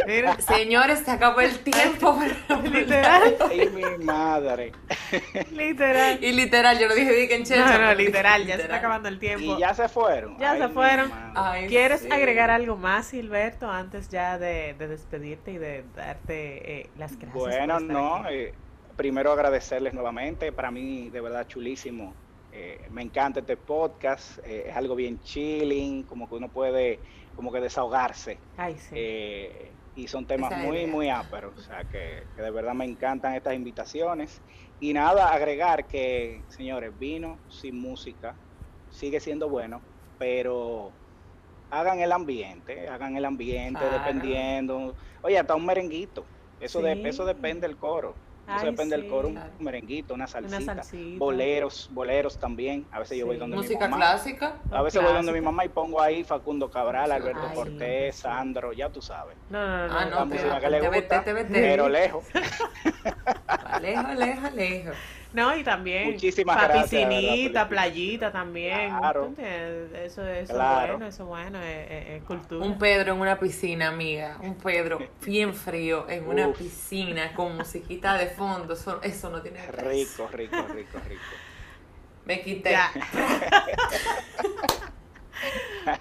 Mira, 0.06 0.36
Señores, 0.40 1.00
se 1.00 1.10
acabó 1.10 1.40
el 1.40 1.58
tiempo. 1.60 2.18
literal, 2.64 3.36
Ay, 3.50 3.68
mi 3.74 4.04
madre. 4.04 4.72
literal. 5.52 6.18
y 6.22 6.32
literal, 6.32 6.78
yo 6.78 6.88
lo 6.88 6.94
dije, 6.94 7.12
dije 7.12 7.34
en 7.34 7.44
checha. 7.44 7.78
No, 7.78 7.86
no, 7.86 7.94
literal, 7.94 8.46
ya 8.46 8.56
se 8.56 8.62
está 8.62 8.76
acabando 8.76 9.08
el 9.08 9.18
tiempo. 9.18 9.56
Y 9.56 9.60
ya 9.60 9.74
se 9.74 9.88
fueron. 9.88 10.38
Ya 10.38 10.52
Ay, 10.52 10.60
se 10.60 10.68
fueron. 10.68 11.10
Ay, 11.34 11.66
¿Quieres 11.68 12.00
sí. 12.02 12.08
agregar 12.10 12.50
algo 12.50 12.76
más, 12.76 13.10
Gilberto, 13.10 13.70
antes 13.70 14.08
ya 14.08 14.38
de, 14.38 14.74
de 14.78 14.88
despedirte 14.88 15.52
y 15.52 15.58
de 15.58 15.84
darte 15.94 16.80
eh, 16.80 16.90
las 16.96 17.12
gracias? 17.18 17.32
Bueno, 17.34 17.80
no, 17.80 18.28
eh, 18.28 18.54
primero 18.96 19.32
agradecerles 19.32 19.94
nuevamente, 19.94 20.52
para 20.52 20.70
mí 20.70 21.10
de 21.10 21.20
verdad 21.20 21.46
chulísimo, 21.46 22.14
Eh, 22.54 22.86
me 22.90 23.00
encanta 23.00 23.40
este 23.40 23.56
podcast, 23.56 24.38
eh, 24.44 24.66
es 24.68 24.76
algo 24.76 24.94
bien 24.94 25.18
chilling, 25.22 26.02
como 26.02 26.28
que 26.28 26.34
uno 26.34 26.48
puede 26.48 26.98
como 27.34 27.52
que 27.52 27.60
desahogarse 27.60 28.44
Ay, 28.56 28.78
sí. 28.78 28.96
eh, 28.96 29.78
y 29.94 30.08
son 30.08 30.26
temas 30.26 30.52
Esa 30.52 30.56
muy, 30.56 30.78
idea. 30.78 30.86
muy 30.86 31.08
ásperos, 31.10 31.54
o 31.58 31.62
sea 31.62 31.84
que, 31.86 32.28
que 32.34 32.42
de 32.42 32.50
verdad 32.50 32.74
me 32.74 32.84
encantan 32.86 33.34
estas 33.34 33.54
invitaciones 33.54 34.42
y 34.78 34.92
nada, 34.94 35.32
agregar 35.32 35.86
que, 35.86 36.44
señores, 36.48 36.96
vino 36.96 37.42
sin 37.48 37.80
música 37.80 38.40
sigue 38.88 39.20
siendo 39.20 39.48
bueno, 39.50 39.86
pero 40.18 40.98
hagan 41.70 42.00
el 42.00 42.12
ambiente, 42.12 42.88
hagan 42.88 43.16
el 43.16 43.24
ambiente 43.24 43.84
Claro. 43.84 43.90
dependiendo, 43.90 44.96
oye, 45.22 45.38
hasta 45.38 45.54
un 45.56 45.66
merenguito, 45.66 46.30
eso, 46.58 46.82
de, 46.82 47.00
eso 47.04 47.24
depende 47.24 47.66
del 47.66 47.78
coro. 47.78 48.22
Eso 48.46 48.56
Ay, 48.58 48.70
depende 48.72 48.96
del 48.96 49.04
sí. 49.04 49.10
coro, 49.10 49.28
un 49.28 49.34
Claro. 49.34 49.52
merenguito, 49.60 50.14
una 50.14 50.26
salsita, 50.26 50.74
salsita. 50.74 51.18
boleros, 51.18 51.88
boleros 51.92 52.38
también. 52.38 52.84
A 52.90 52.98
veces 52.98 53.16
yo 53.18 53.26
voy 53.26 53.36
Sí. 53.36 53.40
donde 53.40 53.56
Música 53.56 53.86
mi 53.86 53.90
mamá. 53.92 53.96
clásica. 54.10 54.56
A 54.70 54.82
veces 54.82 55.00
voy 55.00 55.12
donde 55.12 55.30
mi 55.32 55.38
Clásica. 55.38 55.50
mamá 55.50 55.64
y 55.64 55.68
pongo 55.68 56.00
ahí 56.02 56.24
Facundo 56.24 56.68
Cabral, 56.70 57.12
Alberto 57.12 57.40
Ay, 57.48 57.54
Cortés, 57.54 58.16
sí. 58.16 58.22
Sandro, 58.22 58.72
ya 58.72 58.88
tú 58.90 59.00
sabes. 59.00 59.36
No, 59.48 59.58
no, 59.64 59.88
no. 59.88 59.94
Ah, 59.98 60.04
no, 60.06 60.10
la 60.10 60.16
no, 60.20 60.26
música 60.26 60.42
pero 60.48 60.60
que 60.60 60.70
le 60.70 60.88
gusta, 61.00 61.24
TBT. 61.24 61.52
pero 61.52 61.88
lejos. 61.88 62.24
Lejos, 63.80 64.14
lejos, 64.16 64.52
lejos. 64.54 64.96
No, 65.32 65.56
y 65.56 65.64
también 65.64 66.12
Muchísimas 66.12 66.56
pa' 66.56 66.64
gracias, 66.68 66.90
de 66.90 66.98
verdad, 66.98 67.20
piscinita, 67.20 67.68
playita 67.68 68.32
también. 68.32 68.96
Claro. 68.98 69.32
Eso, 69.38 70.26
eso 70.26 70.52
Claro. 70.54 70.82
es 70.84 70.90
bueno, 70.98 71.06
eso 71.06 71.22
es 71.22 71.28
bueno, 71.28 71.62
es, 71.62 72.22
cultura. 72.24 72.64
Un 72.66 72.78
Pedro 72.78 73.14
en 73.14 73.20
una 73.20 73.38
piscina, 73.38 73.88
amiga. 73.88 74.36
Un 74.42 74.56
Pedro 74.56 74.98
bien 75.24 75.54
frío 75.54 76.06
en 76.08 76.26
una 76.28 76.48
Uf. 76.48 76.58
piscina 76.58 77.32
con 77.34 77.56
musiquita 77.56 78.18
de 78.18 78.26
fondo. 78.26 78.74
Eso, 78.74 79.00
eso 79.02 79.30
no 79.30 79.40
tiene 79.40 79.60
precio. 79.62 80.28
Rico, 80.28 80.28
rico, 80.36 80.56
rico, 80.74 80.98
rico. 81.08 81.22
Me 82.24 82.40
quité. 82.42 82.76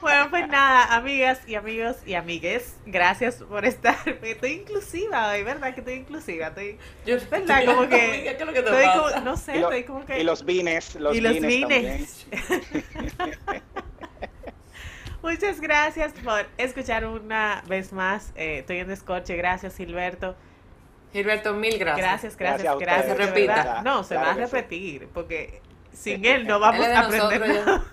Bueno, 0.02 0.30
pues 0.30 0.48
nada, 0.48 0.96
amigas 0.96 1.40
y 1.48 1.56
amigos 1.56 1.98
y 2.06 2.14
amigues, 2.16 2.76
gracias 2.86 3.36
por 3.38 3.66
estar. 3.66 3.96
Estoy 4.22 4.52
inclusiva 4.52 5.30
hoy, 5.30 5.44
¿verdad? 5.44 5.74
Que 5.74 5.80
estoy 5.82 5.94
inclusiva. 5.96 6.48
Estoy, 6.48 6.78
Yo, 7.06 7.18
¿verdad? 7.30 7.66
Como 7.66 7.88
que. 7.90 8.02
Amiga, 8.02 8.38
¿qué 8.38 8.38
es 8.40 8.46
lo 8.46 8.54
que 8.54 8.62
te 8.62 8.70
estoy 8.70 9.00
como- 9.00 9.26
no 9.26 9.38
sé, 9.38 9.60
lo- 9.60 9.68
estoy 9.72 9.84
como 9.84 10.06
que. 10.06 10.20
y 10.20 10.24
los 10.24 10.46
vines, 10.46 10.96
los 10.96 11.16
y 11.16 11.22
los 11.22 11.40
vines. 11.40 12.28
Muchas 15.22 15.62
gracias 15.62 16.14
por 16.24 16.48
escuchar 16.58 17.06
una 17.06 17.64
vez 17.68 17.94
más. 17.94 18.32
Eh, 18.36 18.60
estoy 18.60 18.80
en 18.80 18.88
descorche. 18.88 19.36
Gracias, 19.36 19.78
Gilberto. 19.78 20.36
Gilberto, 21.14 21.54
mil 21.54 21.78
gracias. 21.78 22.06
Gracias, 22.08 22.38
gracias, 22.38 22.78
Gracias 22.80 23.16
gracias. 23.18 23.30
Repita. 23.36 23.82
No, 23.84 24.04
se 24.04 24.16
Claro 24.16 24.26
va 24.28 24.34
a 24.34 24.36
que 24.38 24.46
sí. 24.48 24.52
repetir, 24.56 25.08
porque 25.14 25.62
sin 25.94 26.26
él 26.26 26.48
no 26.48 26.60
vamos 26.60 26.84
Él 26.86 26.92
a 26.94 27.00
aprender 27.02 27.40
nosotros, 27.42 27.66
nada. 27.66 27.86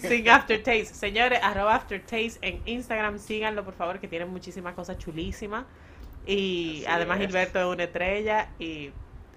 Sin 0.00 0.28
Aftertaste. 0.28 0.86
Señores, 0.94 1.40
arroba 1.42 1.74
Aftertaste 1.74 2.38
en 2.42 2.62
Instagram, 2.66 3.18
síganlo 3.18 3.64
por 3.64 3.74
favor, 3.74 3.98
que 4.00 4.08
tienen 4.08 4.28
muchísimas 4.28 4.74
cosas 4.74 4.98
chulísimas. 4.98 5.64
Y 6.26 6.84
Así 6.86 6.94
además 6.94 7.20
es. 7.20 7.26
Gilberto 7.26 7.58
es 7.60 7.66
una 7.66 7.84
estrella 7.84 8.48
y 8.58 8.90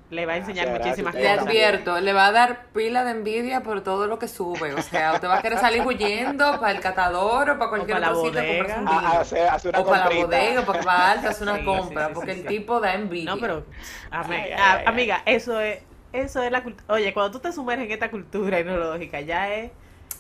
le 0.10 0.26
va 0.26 0.34
a 0.34 0.38
enseñar 0.38 0.68
Gracias, 0.68 0.86
muchísimas 0.86 1.14
gracias. 1.16 1.32
Le 1.34 1.38
cosas. 1.40 1.50
advierto, 1.50 2.00
le 2.00 2.14
va 2.14 2.28
a 2.28 2.32
dar 2.32 2.66
pila 2.74 3.04
de 3.04 3.12
envidia 3.12 3.62
por 3.62 3.82
todo 3.82 4.08
lo 4.08 4.18
que 4.18 4.30
sube. 4.30 4.74
O 4.74 4.82
sea, 4.82 5.14
usted 5.16 5.28
va 5.28 5.40
a 5.40 5.42
querer 5.42 5.58
salir 5.60 5.82
huyendo 5.86 6.60
para 6.62 6.72
el 6.72 6.80
catador 6.80 7.50
o 7.50 7.58
para 7.60 7.70
cualquier 7.70 7.98
para 8.00 8.08
la 8.08 8.14
cosita 8.14 8.40
a 8.42 8.46
comprarse 8.46 8.74
bodega. 8.74 8.82
un 8.82 8.88
A- 8.88 8.98
a 8.98 9.02
vino. 9.12 9.20
hacer- 9.22 9.48
hacer 9.50 9.70
una 9.72 9.80
o 9.82 9.86
para 9.86 10.10
la 10.10 10.16
bodega, 10.16 10.62
para 10.66 10.80
que 10.80 10.86
va 10.86 10.94
a 10.94 11.12
alta, 11.12 11.30
hacer 11.30 11.44
una 11.50 11.58
Sí, 11.58 11.66
compra, 11.66 12.04
sí, 12.04 12.08
sí, 12.08 12.14
porque 12.16 12.34
sí, 12.36 12.40
el 12.40 12.48
sí. 12.48 12.58
tipo 12.58 12.80
da 12.80 12.94
envidia. 12.94 13.36
No, 13.36 13.42
pero 13.42 13.66
ami- 14.12 14.36
Ay, 14.36 14.42
ay, 14.44 14.52
a- 14.54 14.74
ay, 14.78 14.84
amiga, 14.86 15.22
eso 15.26 15.60
es 15.60 15.80
eso 16.22 16.44
es 16.44 16.52
la 16.52 16.64
cultura. 16.64 16.94
Oye, 16.94 17.14
cuando 17.14 17.32
tú 17.32 17.40
te 17.40 17.52
sumerges 17.52 17.86
en 17.88 17.92
esta 17.94 18.12
cultura 18.12 18.60
etnológica, 18.60 19.22
ya 19.22 19.54
es 19.54 19.72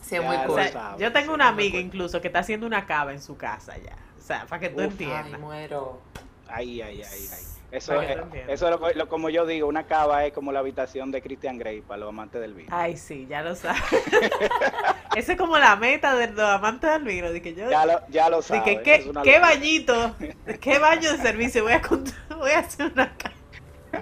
Sí, 0.01 0.15
es 0.15 0.23
muy 0.23 0.37
o 0.37 0.45
cool. 0.45 0.61
sea, 0.63 0.95
yo 0.97 1.11
tengo 1.11 1.27
sí, 1.29 1.35
una 1.35 1.47
amiga 1.49 1.73
cool. 1.73 1.81
incluso 1.81 2.21
que 2.21 2.27
está 2.27 2.39
haciendo 2.39 2.65
una 2.67 2.85
cava 2.85 3.11
en 3.13 3.21
su 3.21 3.37
casa 3.37 3.77
ya. 3.77 3.95
O 4.17 4.21
sea, 4.21 4.45
para 4.45 4.59
que 4.61 4.69
tú 4.69 4.83
Uf, 4.83 4.83
Ay, 4.83 4.91
entiendas. 4.91 5.39
muero. 5.39 6.01
Ay, 6.47 6.81
ay, 6.81 7.01
ay, 7.03 7.29
ay. 7.31 7.43
Eso, 7.69 8.01
es, 8.01 8.17
eso 8.47 8.69
es 8.69 8.79
lo, 8.79 8.89
lo- 8.93 9.09
como 9.09 9.29
yo 9.29 9.45
digo, 9.45 9.67
una 9.67 9.85
cava 9.87 10.25
es 10.25 10.31
como 10.33 10.53
la 10.53 10.59
habitación 10.59 11.11
de 11.11 11.21
Christian 11.21 11.57
Grey 11.57 11.81
para 11.81 11.99
los 11.99 12.09
amantes 12.09 12.39
del 12.39 12.53
vino. 12.53 12.69
Ay, 12.71 12.95
sí, 12.95 13.27
ya 13.29 13.41
lo 13.41 13.55
sabes. 13.55 13.81
Esa 15.15 15.31
es 15.33 15.37
como 15.37 15.57
la 15.57 15.75
meta 15.75 16.15
de 16.15 16.27
los 16.27 16.39
amantes 16.49 16.89
del 16.91 17.03
vino. 17.03 17.29
De 17.31 17.41
que 17.41 17.53
yo, 17.53 17.69
Ya 17.69 17.85
lo, 17.85 18.01
ya 18.07 18.29
lo 18.29 18.41
sabes. 18.41 18.63
que, 18.63 18.83
¿qué, 18.83 19.11
qué 19.23 19.39
bañito, 19.39 20.15
qué 20.61 20.79
baño 20.79 21.11
de 21.11 21.17
servicio 21.17 21.63
voy 21.63 21.73
a, 21.73 21.81
voy 22.37 22.51
a 22.51 22.59
hacer 22.59 22.91
una 22.93 23.13
cava. 23.17 23.35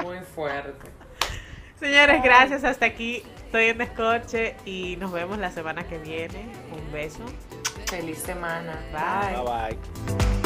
Muy 0.04 0.20
fuerte. 0.20 0.92
Señores, 1.80 2.24
gracias. 2.24 2.64
Hasta 2.64 2.86
aquí. 2.86 3.24
Estoy 3.38 3.66
en 3.66 3.78
Descorche 3.78 4.56
y 4.66 4.98
nos 4.98 5.12
vemos 5.12 5.38
la 5.38 5.52
semana 5.52 5.84
que 5.84 5.98
viene. 5.98 6.52
Un 6.72 6.92
beso. 6.92 7.24
Feliz 7.88 8.20
semana. 8.20 8.80
Bye. 8.92 9.42
Bye 9.42 9.78
bye. 9.78 10.45